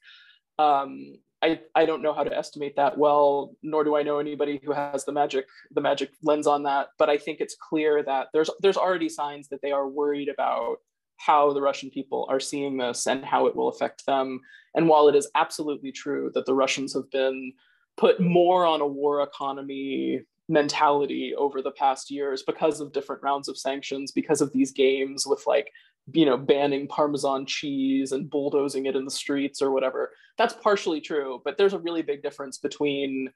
[0.57, 1.13] Um,
[1.43, 4.71] I, I don't know how to estimate that well, nor do I know anybody who
[4.73, 6.89] has the magic the magic lens on that.
[6.97, 10.77] But I think it's clear that there's there's already signs that they are worried about
[11.17, 14.39] how the Russian people are seeing this and how it will affect them.
[14.75, 17.53] And while it is absolutely true that the Russians have been
[17.97, 23.47] put more on a war economy mentality over the past years because of different rounds
[23.47, 25.71] of sanctions, because of these games with like,
[26.13, 30.11] you know, banning Parmesan cheese and bulldozing it in the streets or whatever.
[30.37, 33.29] That's partially true, but there's a really big difference between,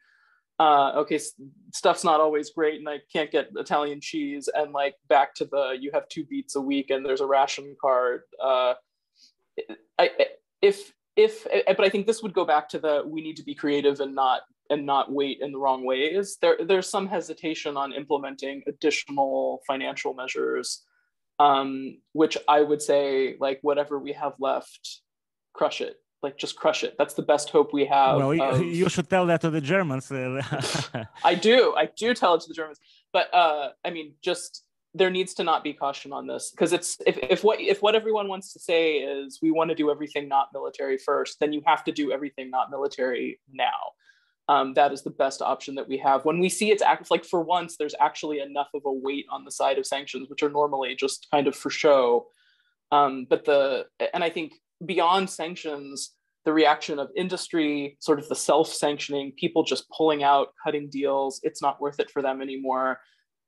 [0.60, 1.20] uh, okay,
[1.74, 5.78] stuff's not always great and I can't get Italian cheese, and like back to the
[5.80, 8.22] you have two beats a week and there's a ration card.
[8.44, 8.74] Uh,
[10.00, 10.10] I,
[10.62, 13.56] if if but I think this would go back to the we need to be
[13.56, 16.38] creative and not and not wait in the wrong ways.
[16.42, 20.84] There there's some hesitation on implementing additional financial measures,
[21.40, 25.02] um, which I would say like whatever we have left,
[25.54, 25.98] crush it.
[26.24, 26.96] Like just crush it.
[26.98, 28.18] That's the best hope we have.
[28.18, 28.64] Well, of...
[28.64, 30.12] you should tell that to the Germans.
[31.24, 31.76] I do.
[31.78, 32.80] I do tell it to the Germans.
[33.14, 34.66] But uh, I mean, just
[34.96, 37.96] there needs to not be caution on this because it's if, if what if what
[37.96, 41.62] everyone wants to say is we want to do everything not military first then you
[41.66, 43.92] have to do everything not military now
[44.48, 46.24] um, that is the best option that we have.
[46.24, 49.44] When we see it's act like for once there's actually enough of a weight on
[49.44, 52.28] the side of sanctions which are normally just kind of for show.
[52.92, 54.54] Um, but the and i think
[54.86, 56.12] beyond sanctions
[56.44, 61.62] the reaction of industry sort of the self-sanctioning people just pulling out cutting deals it's
[61.62, 63.00] not worth it for them anymore.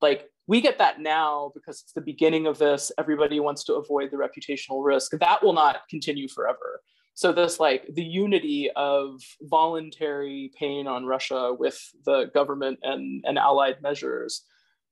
[0.02, 2.92] Like we get that now because it's the beginning of this.
[2.98, 5.12] Everybody wants to avoid the reputational risk.
[5.12, 6.82] That will not continue forever
[7.18, 13.40] so this like the unity of voluntary pain on russia with the government and, and
[13.40, 14.44] allied measures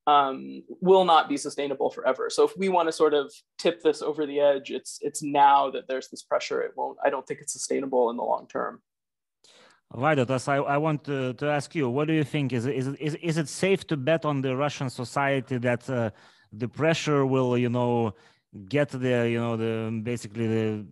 [0.08, 2.30] um, will not be sustainable forever.
[2.30, 5.72] So if we want to sort of tip this over the edge it's it's now
[5.72, 6.62] that there's this pressure.
[6.62, 8.82] It won't i don't think it's sustainable in the long term.
[9.94, 12.54] Vaidotas, I, I want to, to ask you, what do you think?
[12.54, 16.10] Is is, is, is it safe to bet on the Russian society that uh,
[16.52, 18.14] the pressure will, you know,
[18.68, 20.86] get the, you know, the basically the,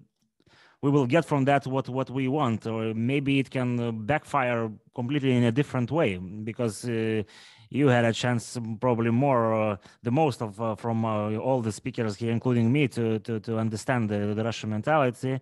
[0.84, 4.70] we will get from that what, what we want, or maybe it can uh, backfire
[4.94, 7.24] completely in a different way because uh,
[7.70, 11.72] you had a chance, probably more, uh, the most of uh, from uh, all the
[11.72, 15.40] speakers here, including me, to, to, to understand the, the Russian mentality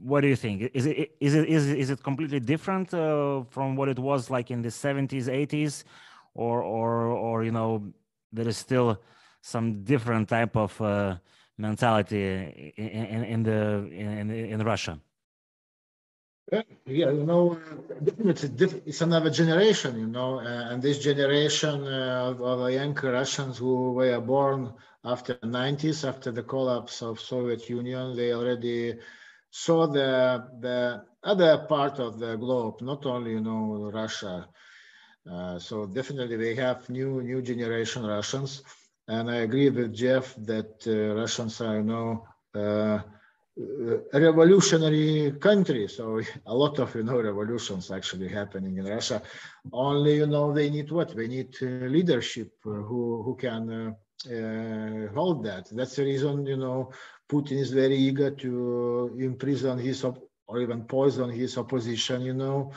[0.00, 0.70] what do you think?
[0.74, 4.62] Is it is it is it, completely different uh, from what it was like in
[4.62, 5.84] the 70s, 80s,
[6.34, 7.92] or or or you know
[8.32, 9.00] there is still
[9.40, 11.16] some different type of uh,
[11.58, 14.98] mentality in, in, the in, in Russia?
[16.50, 16.62] Yeah,
[17.10, 17.60] you know,
[18.00, 23.58] it's it's another generation, you know, uh, and this generation uh, of, of young Russians
[23.58, 24.72] who were born
[25.04, 28.98] after the 90s, after the collapse of Soviet Union, they already
[29.50, 34.48] saw the the other part of the globe, not only you know Russia.
[35.30, 38.62] Uh, so definitely we have new new generation Russians,
[39.08, 43.00] and I agree with Jeff that uh, Russians are you know uh,
[44.12, 45.88] revolutionary country.
[45.88, 49.22] So a lot of you know revolutions actually happening in Russia.
[49.72, 51.14] Only you know they need what?
[51.16, 55.68] They need uh, leadership uh, who who can uh, hold that.
[55.72, 56.90] That's the reason you know
[57.30, 60.04] Putin is very eager to imprison his
[60.46, 62.72] or even poison his opposition, you know.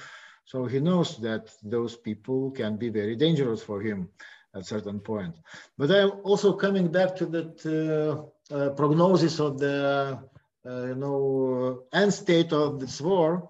[0.45, 4.09] So he knows that those people can be very dangerous for him
[4.55, 5.35] at certain point.
[5.77, 10.19] But I'm also coming back to that uh, uh, prognosis of the,
[10.65, 13.49] uh, you know, end state of this war.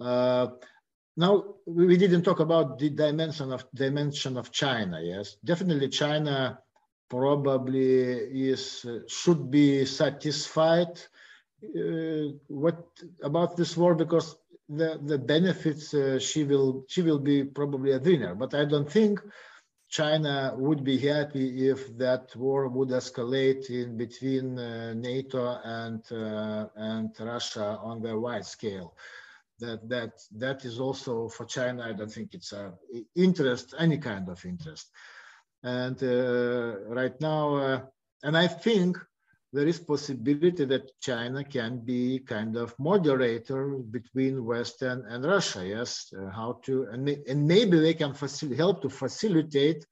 [0.00, 0.48] Uh,
[1.16, 5.00] now we didn't talk about the dimension of dimension of China.
[5.02, 6.58] Yes, definitely China
[7.08, 8.12] probably
[8.50, 11.00] is should be satisfied
[11.64, 12.84] uh, what
[13.22, 14.36] about this war because
[14.68, 18.90] the the benefits uh, she will she will be probably a winner but i don't
[18.90, 19.20] think
[19.88, 26.66] china would be happy if that war would escalate in between uh, nato and uh,
[26.76, 28.96] and russia on the wide scale.
[29.58, 32.74] That that that is also for china i don't think it's a
[33.14, 34.90] interest any kind of interest.
[35.62, 37.80] And uh, right now, uh,
[38.22, 38.98] and I think
[39.56, 43.62] there is possibility that China can be kind of moderator
[43.96, 45.66] between Western and Russia.
[45.66, 47.02] Yes, uh, how to and,
[47.54, 48.12] maybe they can
[48.62, 49.82] help to facilitate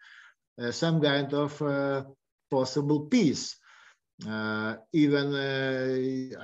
[0.61, 2.05] uh, some kind of uh,
[2.51, 3.57] possible peace.
[4.29, 5.27] Uh, even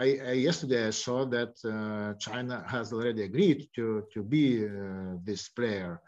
[0.05, 1.53] I, I, yesterday I saw that
[2.19, 4.67] China has already agreed to to be
[5.29, 6.01] this player.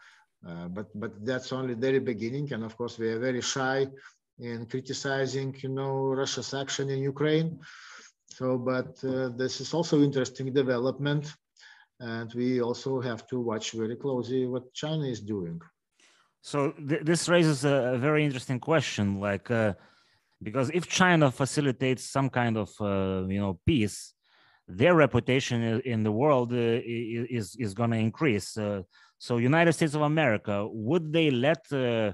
[0.45, 3.87] Uh, but but that's only very beginning, and of course we are very shy
[4.43, 7.59] in criticizing, you know, Russia's action in Ukraine.
[8.27, 11.33] So, but uh, this is also interesting development,
[11.99, 15.57] and we also have to watch very closely what China is doing.
[16.51, 16.57] So
[16.89, 19.73] th this raises a, very interesting question, like uh,
[20.47, 22.87] because if China facilitates some kind of uh,
[23.33, 23.97] you know peace,
[24.79, 25.57] their reputation
[25.93, 26.79] in the world uh,
[27.39, 28.49] is is going to increase
[29.25, 32.11] So United States of America, would they let uh,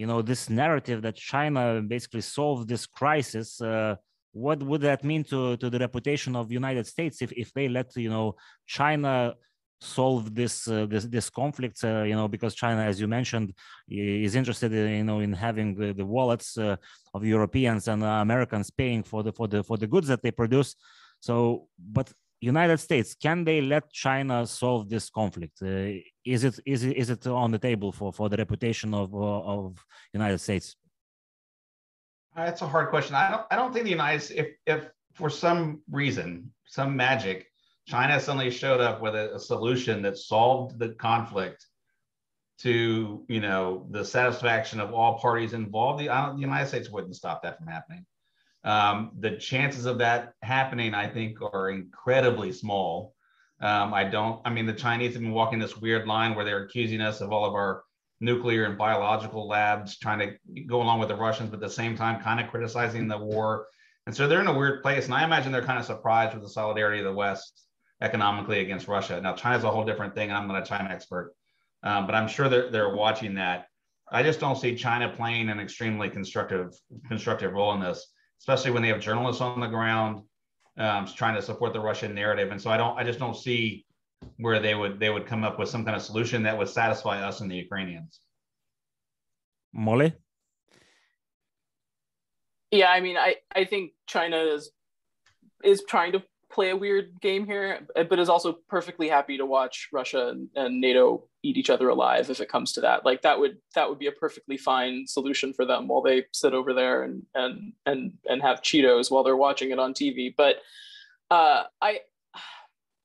[0.00, 3.60] you know this narrative that China basically solved this crisis?
[3.60, 3.96] Uh,
[4.32, 7.96] what would that mean to, to the reputation of United States if, if they let
[7.96, 8.34] you know
[8.66, 9.34] China
[9.80, 13.52] solve this uh, this this conflict uh, you know because china as you mentioned
[13.88, 16.76] is interested in you know in having the, the wallets uh,
[17.12, 20.76] of europeans and americans paying for the for the for the goods that they produce
[21.20, 25.90] so but united states can they let china solve this conflict uh,
[26.24, 29.40] is it is it is it on the table for for the reputation of uh,
[29.54, 30.76] of united states
[32.34, 35.30] that's a hard question i don't i don't think the united States if if for
[35.30, 37.46] some reason some magic
[37.86, 41.66] China suddenly showed up with a, a solution that solved the conflict
[42.58, 46.00] to you know the satisfaction of all parties involved.
[46.00, 48.04] The, the United States wouldn't stop that from happening.
[48.66, 53.14] Um, the chances of that happening, I think, are incredibly small.
[53.60, 54.40] Um, I don't.
[54.44, 57.32] I mean, the Chinese have been walking this weird line where they're accusing us of
[57.32, 57.84] all of our
[58.20, 61.96] nuclear and biological labs, trying to go along with the Russians, but at the same
[61.96, 63.66] time, kind of criticizing the war.
[64.06, 65.06] And so they're in a weird place.
[65.06, 67.62] And I imagine they're kind of surprised with the solidarity of the West
[68.00, 69.20] economically against Russia.
[69.20, 70.32] Now, China's a whole different thing.
[70.32, 71.34] I'm not a China expert,
[71.82, 73.68] um, but I'm sure they're, they're watching that.
[74.10, 76.72] I just don't see China playing an extremely constructive
[77.08, 78.06] constructive role in this,
[78.40, 80.22] especially when they have journalists on the ground
[80.78, 82.50] um, trying to support the Russian narrative.
[82.50, 83.86] And so I don't, I just don't see
[84.38, 87.22] where they would they would come up with some kind of solution that would satisfy
[87.22, 88.20] us and the Ukrainians.
[89.72, 90.14] Molly.
[92.70, 94.70] Yeah, I mean, I I think China is
[95.62, 96.22] is trying to
[96.56, 101.28] play a weird game here, but is also perfectly happy to watch Russia and, NATO
[101.42, 103.04] eat each other alive if it comes to that.
[103.04, 106.54] Like that would that would be a perfectly fine solution for them while they sit
[106.54, 110.34] over there and and and and have Cheetos while they're watching it on TV.
[110.34, 110.56] But
[111.30, 112.00] uh, I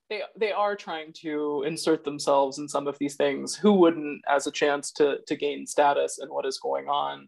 [0.10, 3.54] they they are trying to insert themselves in some of these things.
[3.54, 7.28] Who wouldn't as a chance to to gain status and what is going on?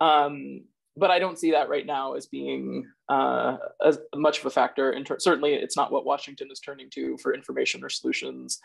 [0.00, 0.62] Um,
[0.98, 4.92] but I don't see that right now as being uh, as much of a factor.
[4.92, 8.58] In ter- certainly, it's not what Washington is turning to for information or solutions.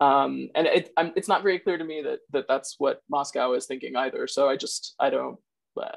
[0.00, 3.66] Um, and it, it's not very clear to me that, that that's what Moscow is
[3.66, 4.26] thinking either.
[4.26, 5.38] So I just I don't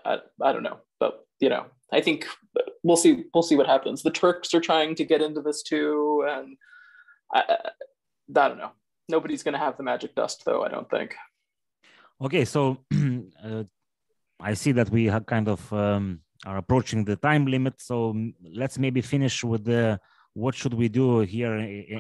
[0.06, 2.28] I, I don't know, but you know I think
[2.84, 4.04] we'll see we'll see what happens.
[4.04, 6.58] The Turks are trying to get into this too, and
[7.34, 7.58] I,
[8.36, 8.72] I don't know.
[9.10, 10.64] Nobody's going to have the magic dust, though.
[10.64, 11.16] I don't think.
[12.22, 12.78] Okay, so
[13.44, 13.64] uh,
[14.40, 17.82] I see that we have kind of um, are approaching the time limit.
[17.82, 18.16] So
[18.54, 20.00] let's maybe finish with the
[20.34, 21.56] what should we do here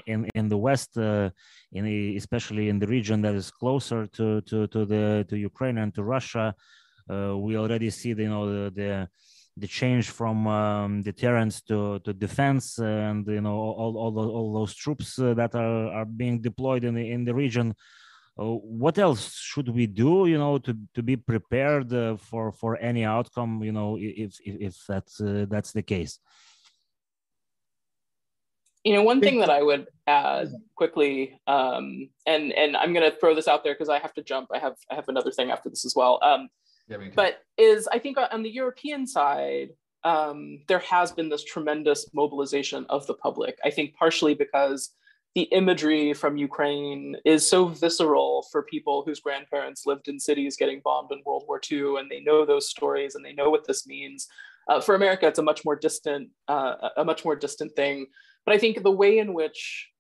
[0.05, 1.31] in in, the West, uh,
[1.71, 5.79] in the, especially in the region that is closer to to to the to Ukraine
[5.79, 6.53] and to Russia.
[7.09, 9.07] Uh, we already see the, you know the, the
[9.57, 14.75] the change from um, deterrence to, to defense and you know all, all, all those
[14.75, 17.73] troops uh, that are, are being deployed in the in the region
[18.37, 23.03] what else should we do you know to, to be prepared uh, for for any
[23.03, 26.19] outcome you know if if, if that's uh, that's the case?
[28.83, 33.17] You know one thing that i would add quickly um, and and i'm going to
[33.17, 34.49] throw this out there because i have to jump.
[34.53, 36.19] I have i have another thing after this as well.
[36.23, 36.49] Um,
[36.87, 39.69] yeah, but is i think on the european side
[40.03, 44.93] um, there has been this tremendous mobilization of the public i think partially because
[45.37, 50.81] the imagery from Ukraine is so visceral for people whose grandparents lived in cities getting
[50.83, 53.85] bombed in World War II, and they know those stories and they know what this
[53.85, 54.27] means.
[54.67, 58.07] Uh, for America, it's a much more distant, uh, a much more distant thing.
[58.47, 59.91] But I think the way in which,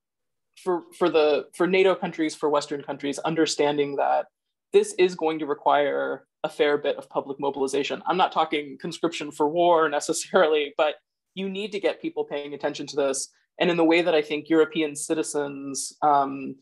[0.63, 4.25] for for the for NATO countries, for Western countries, understanding that
[4.73, 8.01] this is going to require a fair bit of public mobilization.
[8.07, 10.95] I'm not talking conscription for war necessarily, but
[11.35, 13.29] you need to get people paying attention to this
[13.59, 16.55] and in the way that I think European citizens um,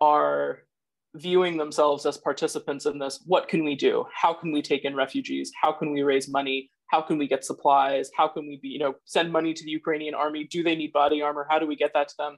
[0.00, 0.60] are
[1.14, 4.04] viewing themselves as participants in this, what can we do?
[4.14, 5.50] How can we take in refugees?
[5.60, 6.70] How can we raise money?
[6.86, 8.10] How can we get supplies?
[8.16, 10.44] How can we be, you know, send money to the Ukrainian army?
[10.44, 11.46] Do they need body armor?
[11.48, 12.36] How do we get that to them?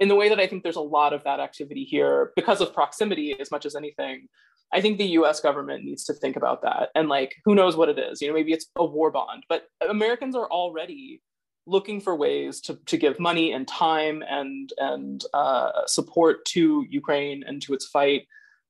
[0.00, 2.74] In the way that I think there's a lot of that activity here because of
[2.74, 4.28] proximity as much as anything.
[4.72, 6.90] I think the US government needs to think about that.
[6.96, 8.20] And like, who knows what it is?
[8.20, 11.22] You know, maybe it's a war bond, but Americans are already
[11.66, 17.42] looking for ways to, to give money and time and, and uh, support to Ukraine
[17.46, 18.26] and to its fight.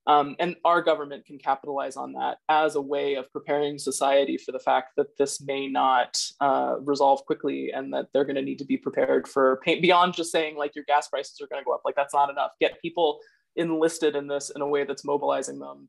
[0.07, 4.53] Um, and our government can capitalize on that as a way of preparing society for
[4.53, 8.59] the fact that this may not uh, resolve quickly and that they're going to need
[8.59, 11.65] to be prepared for pain beyond just saying like your gas prices are going to
[11.65, 11.81] go up.
[11.87, 12.51] Like that's not enough.
[12.61, 13.19] Get people
[13.57, 15.89] enlisted in this in a way that's mobilizing them.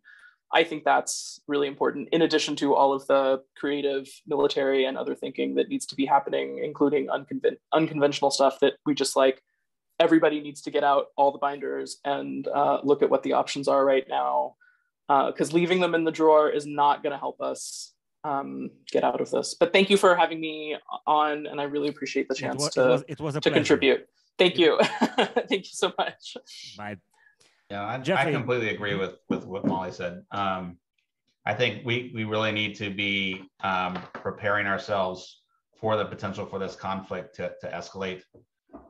[0.54, 5.16] I think that's really important, in addition to all of the creative, military, and other
[5.16, 9.42] thinking that needs to be happening, including unconven- unconventional stuff that we just like
[10.00, 13.68] everybody needs to get out all the binders and uh, look at what the options
[13.68, 14.56] are right now
[15.08, 17.94] because uh, leaving them in the drawer is not going to help us
[18.24, 19.56] um, get out of this.
[19.58, 20.76] But thank you for having me
[21.06, 23.42] on, and I really appreciate the chance it was, to, it was, it was to
[23.42, 23.56] pleasure.
[23.56, 24.08] contribute.
[24.38, 24.80] Thank you.
[25.48, 26.36] thank you so much.
[26.78, 26.98] Bye.
[27.70, 30.24] Yeah, I, I completely agree with with what Molly said.
[30.32, 30.78] Um,
[31.46, 35.42] I think we we really need to be um, preparing ourselves
[35.80, 38.22] for the potential for this conflict to, to escalate.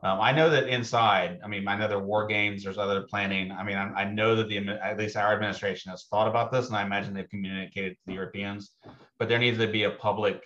[0.02, 3.02] Um, I know that inside, I mean, I know there are war games, there's other
[3.02, 3.52] planning.
[3.52, 6.68] I mean, I, I know that the at least our administration has thought about this,
[6.68, 8.72] and I imagine they've communicated to the Europeans.
[9.18, 10.42] But there needs to be a public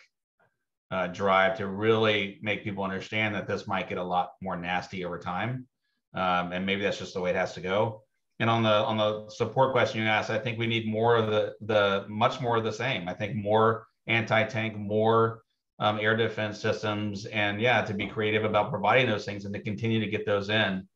[0.90, 5.04] uh, drive to really make people understand that this might get a lot more nasty
[5.04, 5.66] over time,
[6.14, 8.02] um, and maybe that's just the way it has to go.
[8.40, 11.26] And on the on the support question you asked, I think we need more of
[11.28, 13.06] the the much more of the same.
[13.06, 15.42] I think more anti-tank, more
[15.78, 19.60] um, air defense systems, and yeah, to be creative about providing those things and to
[19.60, 20.88] continue to get those in,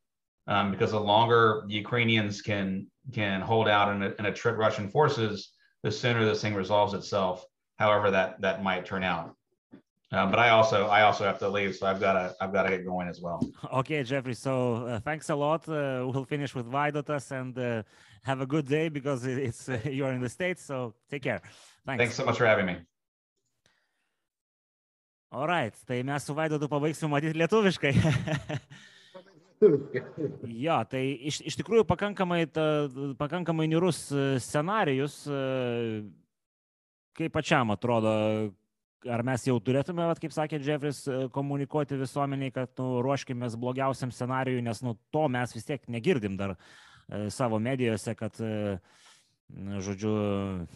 [0.46, 5.52] um, because the longer the Ukrainians can can hold out and, and attrit Russian forces,
[5.82, 7.44] the sooner this thing resolves itself.
[7.76, 9.34] However, that that might turn out.
[10.12, 12.62] Uh, but I also I also have to leave, so I've got to I've got
[12.64, 13.40] to get going as well.
[13.80, 14.34] Okay, Jeffrey.
[14.34, 15.68] So uh, thanks a lot.
[15.68, 17.82] Uh, we'll finish with Vaidotas and uh,
[18.22, 20.62] have a good day because it- it's uh, you're in the states.
[20.64, 21.40] So take care.
[21.86, 22.00] Thanks.
[22.00, 22.76] Thanks so much for having me.
[25.34, 27.90] Alright, tai mes su Vaidotu pabaigsim matyti lietuviškai.
[30.64, 32.86] jo, tai iš, iš tikrųjų pakankamai, ta,
[33.18, 34.04] pakankamai niurus
[34.44, 35.40] scenarijus, e,
[37.18, 38.12] kaip pačiam atrodo,
[39.10, 44.12] ar mes jau turėtume, vat, kaip sakė Jeffris, e, komunikuoti visuomeniai, kad nu, ruoškime blogiausiam
[44.14, 48.78] scenarijui, nes nu, to mes vis tiek negirdim dar e, savo medijose, kad e,
[49.84, 50.14] žodžiu,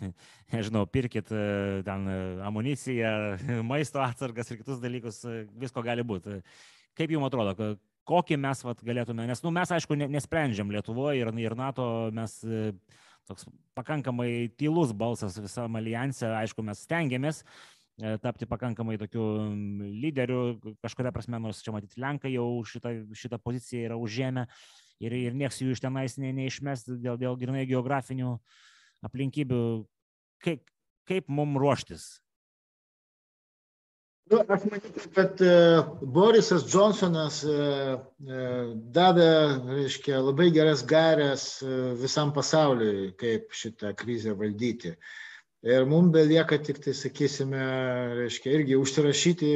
[0.55, 1.33] nežinau, pirkit
[1.87, 2.09] ten
[2.47, 3.13] amuniciją,
[3.71, 5.23] maisto atsargas ir kitus dalykus,
[5.59, 6.41] visko gali būti.
[6.99, 7.75] Kaip jums atrodo, ko-
[8.09, 12.41] kokį mes vat, galėtume, nes nu, mes aišku ne- nesprendžiam Lietuvoje ir, ir NATO, mes
[13.29, 13.45] toks
[13.77, 17.43] pakankamai tylus balsas visam alijanse, aišku, mes stengiamės
[18.23, 19.25] tapti pakankamai tokiu
[20.03, 24.47] lyderiu, kažkuria prasme, nors čia matyti Lenkai jau šitą, šitą poziciją yra užėmę
[25.03, 28.37] ir, ir nieks jų iš tenais ne, neišmes dėl, dėl grinai geografinių
[29.07, 29.61] aplinkybių.
[30.45, 30.63] Kaip,
[31.11, 32.09] kaip mums ruoštis?
[34.29, 35.53] Nu, aš manyčiau, kad e,
[36.15, 38.41] Borisas Johnsonas e, e,
[38.93, 39.29] davė,
[39.71, 44.93] reiškia, labai geras gairias e, visam pasauliui, kaip šitą krizę valdyti.
[45.67, 47.63] Ir mums belieka tik tai, sakysime,
[48.21, 49.53] reiškia, irgi užsirašyti,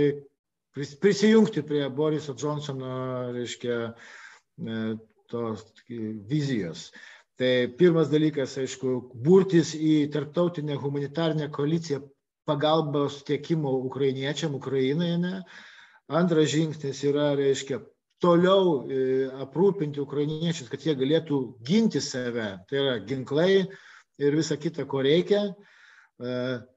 [0.74, 3.76] pris- prisijungti prie Boriso Johnsono, reiškia,
[4.58, 4.80] e,
[5.30, 5.62] tos
[6.28, 6.90] vizijos.
[7.38, 12.02] Tai pirmas dalykas, aišku, burtis į tarptautinę humanitarinę koaliciją
[12.44, 15.16] pagalbos tiekimo ukrainiečiam Ukrainoje.
[15.18, 15.42] Ne?
[16.10, 17.78] Antras žingsnis yra, reiškia,
[18.22, 22.56] toliau e, aprūpinti ukrainiečius, kad jie galėtų ginti save.
[22.68, 23.52] Tai yra ginklai
[24.18, 25.52] ir visa kita, ko reikia.
[26.22, 26.32] E,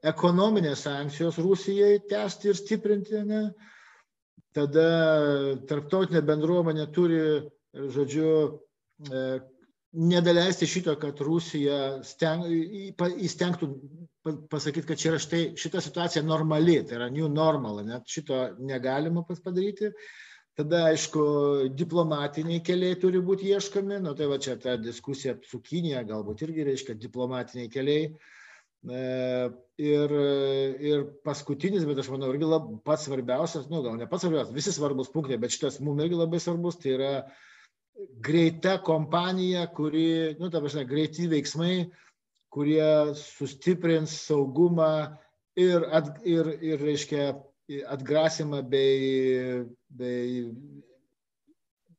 [0.09, 3.21] Ekonominės sankcijos Rusijai tęsti ir stiprinti.
[3.29, 3.41] Ne?
[4.55, 4.85] Tada
[5.69, 7.19] tarptautinė bendruomenė turi,
[7.95, 8.29] žodžiu,
[9.05, 9.23] e,
[9.95, 12.47] nedaleisti šito, kad Rusija steng,
[13.27, 13.69] įstengtų
[14.25, 18.47] pa- pasakyti, kad čia yra štai šita situacija normali, tai yra new normal, net šito
[18.59, 19.91] negalima padaryti.
[20.55, 21.21] Tada, aišku,
[21.75, 26.63] diplomatiniai keliai turi būti ieškomi, nu tai va čia ta diskusija su Kinija galbūt irgi
[26.63, 28.05] reiškia diplomatiniai keliai.
[28.07, 28.44] E,
[28.85, 30.11] Ir,
[30.79, 34.71] ir paskutinis, bet aš manau, irgi lab, pats svarbiausias, nu gal ne pats svarbiausias, visi
[34.71, 37.09] svarbus punktai, bet šitas mums irgi labai svarbus, tai yra
[38.23, 41.89] greita kompanija, kuri, nu, ta prasme, greiti veiksmai,
[42.53, 45.17] kurie sustiprins saugumą
[45.59, 47.33] ir, at, ir, ir reiškia,
[47.89, 50.45] atgrasimą bei, bei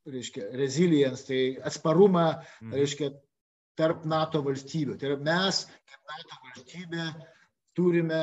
[0.07, 2.73] reiškia, resilience, tai atsparumą, Mhm.
[2.73, 3.09] reiškia,
[3.77, 4.97] tarp NATO valstybių.
[4.97, 7.07] Tai yra mes, kaip NATO valstybė,
[7.77, 8.21] turime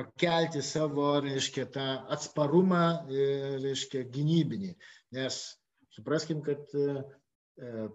[0.00, 3.24] pakelti savo, reiškia, tą atsparumą, e,
[3.64, 4.74] reiškia, gynybinį.
[5.16, 5.40] Nes
[5.96, 7.02] supraskim, kad e,
[7.60, 7.88] e,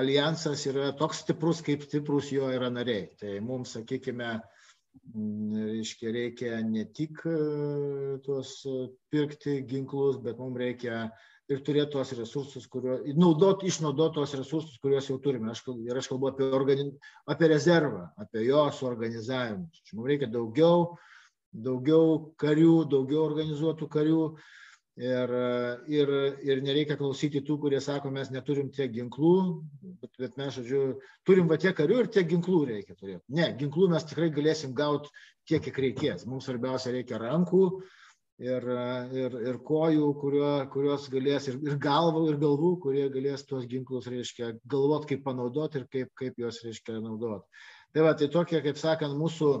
[0.00, 3.08] alijansas yra toks stiprus, kaip stiprus jo yra nariai.
[3.20, 4.34] Tai mums, sakykime,
[5.06, 7.20] reiškia, reikia ne tik
[8.24, 8.52] tuos
[9.12, 11.02] pirkti ginklus, bet mums reikia
[11.52, 15.52] ir turėti tuos resursus, kurio, naudot, išnaudoti tuos resursus, kuriuos jau turime.
[15.52, 16.90] Aš, ir aš kalbu apie, organi,
[17.30, 19.68] apie rezervą, apie jo suorganizavimą.
[19.94, 20.96] Mums reikia daugiau,
[21.68, 24.22] daugiau karių, daugiau organizuotų karių.
[24.96, 25.32] Ir,
[25.92, 29.32] ir, ir nereikia klausyti tų, kurie sako, mes neturim tiek ginklų,
[30.00, 30.78] bet, bet mes, žodžiu,
[31.28, 33.20] turim va tiek karių ir tiek ginklų reikia turėti.
[33.36, 35.12] Ne, ginklų mes tikrai galėsim gauti
[35.44, 36.24] tiek, kiek reikės.
[36.24, 37.60] Mums svarbiausia reikia rankų,
[38.42, 38.66] ir,
[39.16, 44.08] ir, ir kojų, kurio, kurios galės, ir, ir galvų, ir galvų, kurie galės tuos ginklus,
[44.12, 47.48] reiškia, galvot, kaip panaudoti ir kaip, kaip juos, reiškia, naudoti.
[47.94, 49.52] Tai va, tai tokie, kaip sakant, mūsų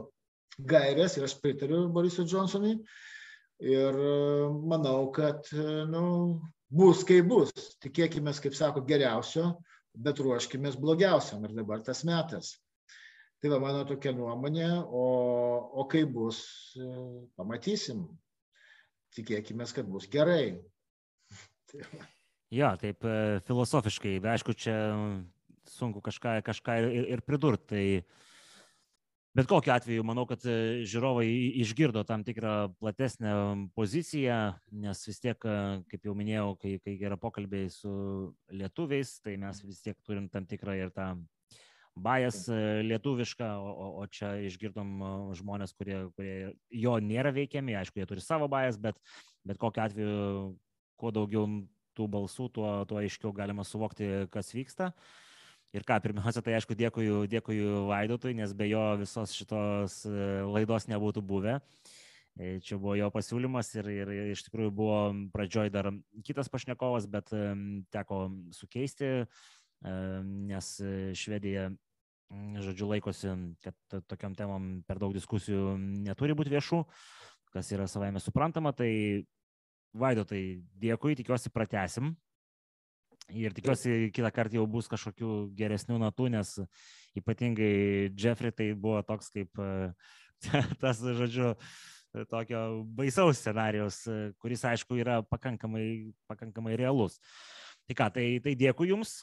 [0.68, 2.76] gairės ir aš pritariu Borisui Johnsonui.
[3.64, 3.96] Ir
[4.68, 5.48] manau, kad
[5.88, 6.02] nu,
[6.68, 7.54] bus kaip bus.
[7.80, 9.54] Tikėkime, kaip sako, geriausio,
[9.96, 12.52] bet ruoškime blogiausiam ir dabar tas metas.
[13.40, 15.06] Tai va mano tokia nuomonė, o,
[15.80, 16.42] o kaip bus,
[17.36, 18.04] pamatysim.
[19.16, 20.58] Tikėkime, kad bus gerai.
[21.70, 21.82] Tai
[22.60, 23.06] jo, taip
[23.48, 24.76] filosofiškai, bet aišku, čia
[25.72, 27.66] sunku kažką, kažką ir, ir pridurti.
[27.72, 28.26] Tai
[29.36, 31.26] bet kokiu atveju manau kad e, žiūrovai
[31.60, 33.32] išgirdo tam tikrą platesnę
[33.76, 34.38] poziciją
[34.84, 35.56] nes vis tiek e,
[35.90, 37.92] kaip jau minėjau kai kai yra pokalbiai su
[38.48, 41.10] lietuviais tai mes vis tiek turim tam tikrą ir tą
[41.96, 45.00] bajas e, lietuvišką, o, o, čia išgirdom
[45.38, 46.36] žmonės, kurie, kurie
[46.70, 49.00] jo nėra veikiami, aišku, jie turi savo bajas, bet,
[49.48, 50.18] bet kokiu atveju,
[51.00, 51.46] kuo daugiau
[51.96, 54.92] tų balsų, tuo, tuo aiškiau galima suvokti, kas vyksta.
[55.74, 60.86] Ir ką, pirmiausia, tai aišku, dėkui, dėkui Vaidotui, nes be jo visos šitos e, laidos
[60.88, 61.58] nebūtų buvę.
[62.36, 65.00] E, čia buvo jo pasiūlymas ir, ir iš tikrųjų buvo
[65.34, 65.90] pradžioj dar
[66.24, 67.48] kitas pašnekovas, bet e,
[67.92, 69.26] teko sukeisti,
[69.86, 70.68] nes
[71.14, 71.66] Švedija,
[72.64, 76.82] žodžiu, laikosi, kad tokiam temam per daug diskusijų neturi būti viešų,
[77.54, 78.74] kas yra savaime suprantama.
[78.76, 78.90] Tai
[79.96, 82.10] Vaidotai, dėkui, tikiuosi pratesim
[83.34, 86.52] Ir tikiuosi, kitą kartą jau bus kažkokių geresnių natų, nes
[87.18, 89.50] ypatingai Jeffrey tai buvo toks kaip
[90.82, 91.56] tas, žodžiu,
[92.30, 94.04] tokio baisaus scenarijaus,
[94.38, 97.18] kuris, aišku, yra pakankamai, pakankamai realus.
[97.86, 99.18] Tai ką, tai, tai dėkui Jums.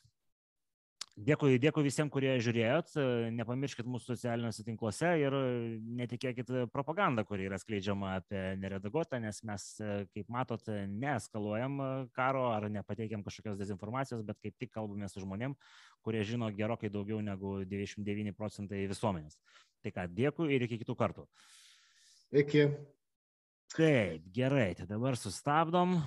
[1.13, 2.95] Dėkui, dėkui visiems, kurie žiūrėjot.
[3.37, 5.35] Nepamirškit mūsų socialiniuose tinkluose ir
[5.99, 9.65] netikėkit propagandą, kuri yra skleidžiama apie neredaguotą, nes mes,
[10.09, 11.77] kaip matot, neeskaluojam
[12.17, 15.53] karo ar nepateikiam kažkokios dezinformacijos, bet kaip tik kalbame su žmonėm,
[16.01, 19.37] kurie žino gerokai daugiau negu 99 procentai visuomenės.
[19.85, 21.27] Tai ką, dėkui ir iki kitų kartų.
[22.41, 22.65] Iki.
[23.77, 25.99] Taip, gerai, tai dabar sustabdom.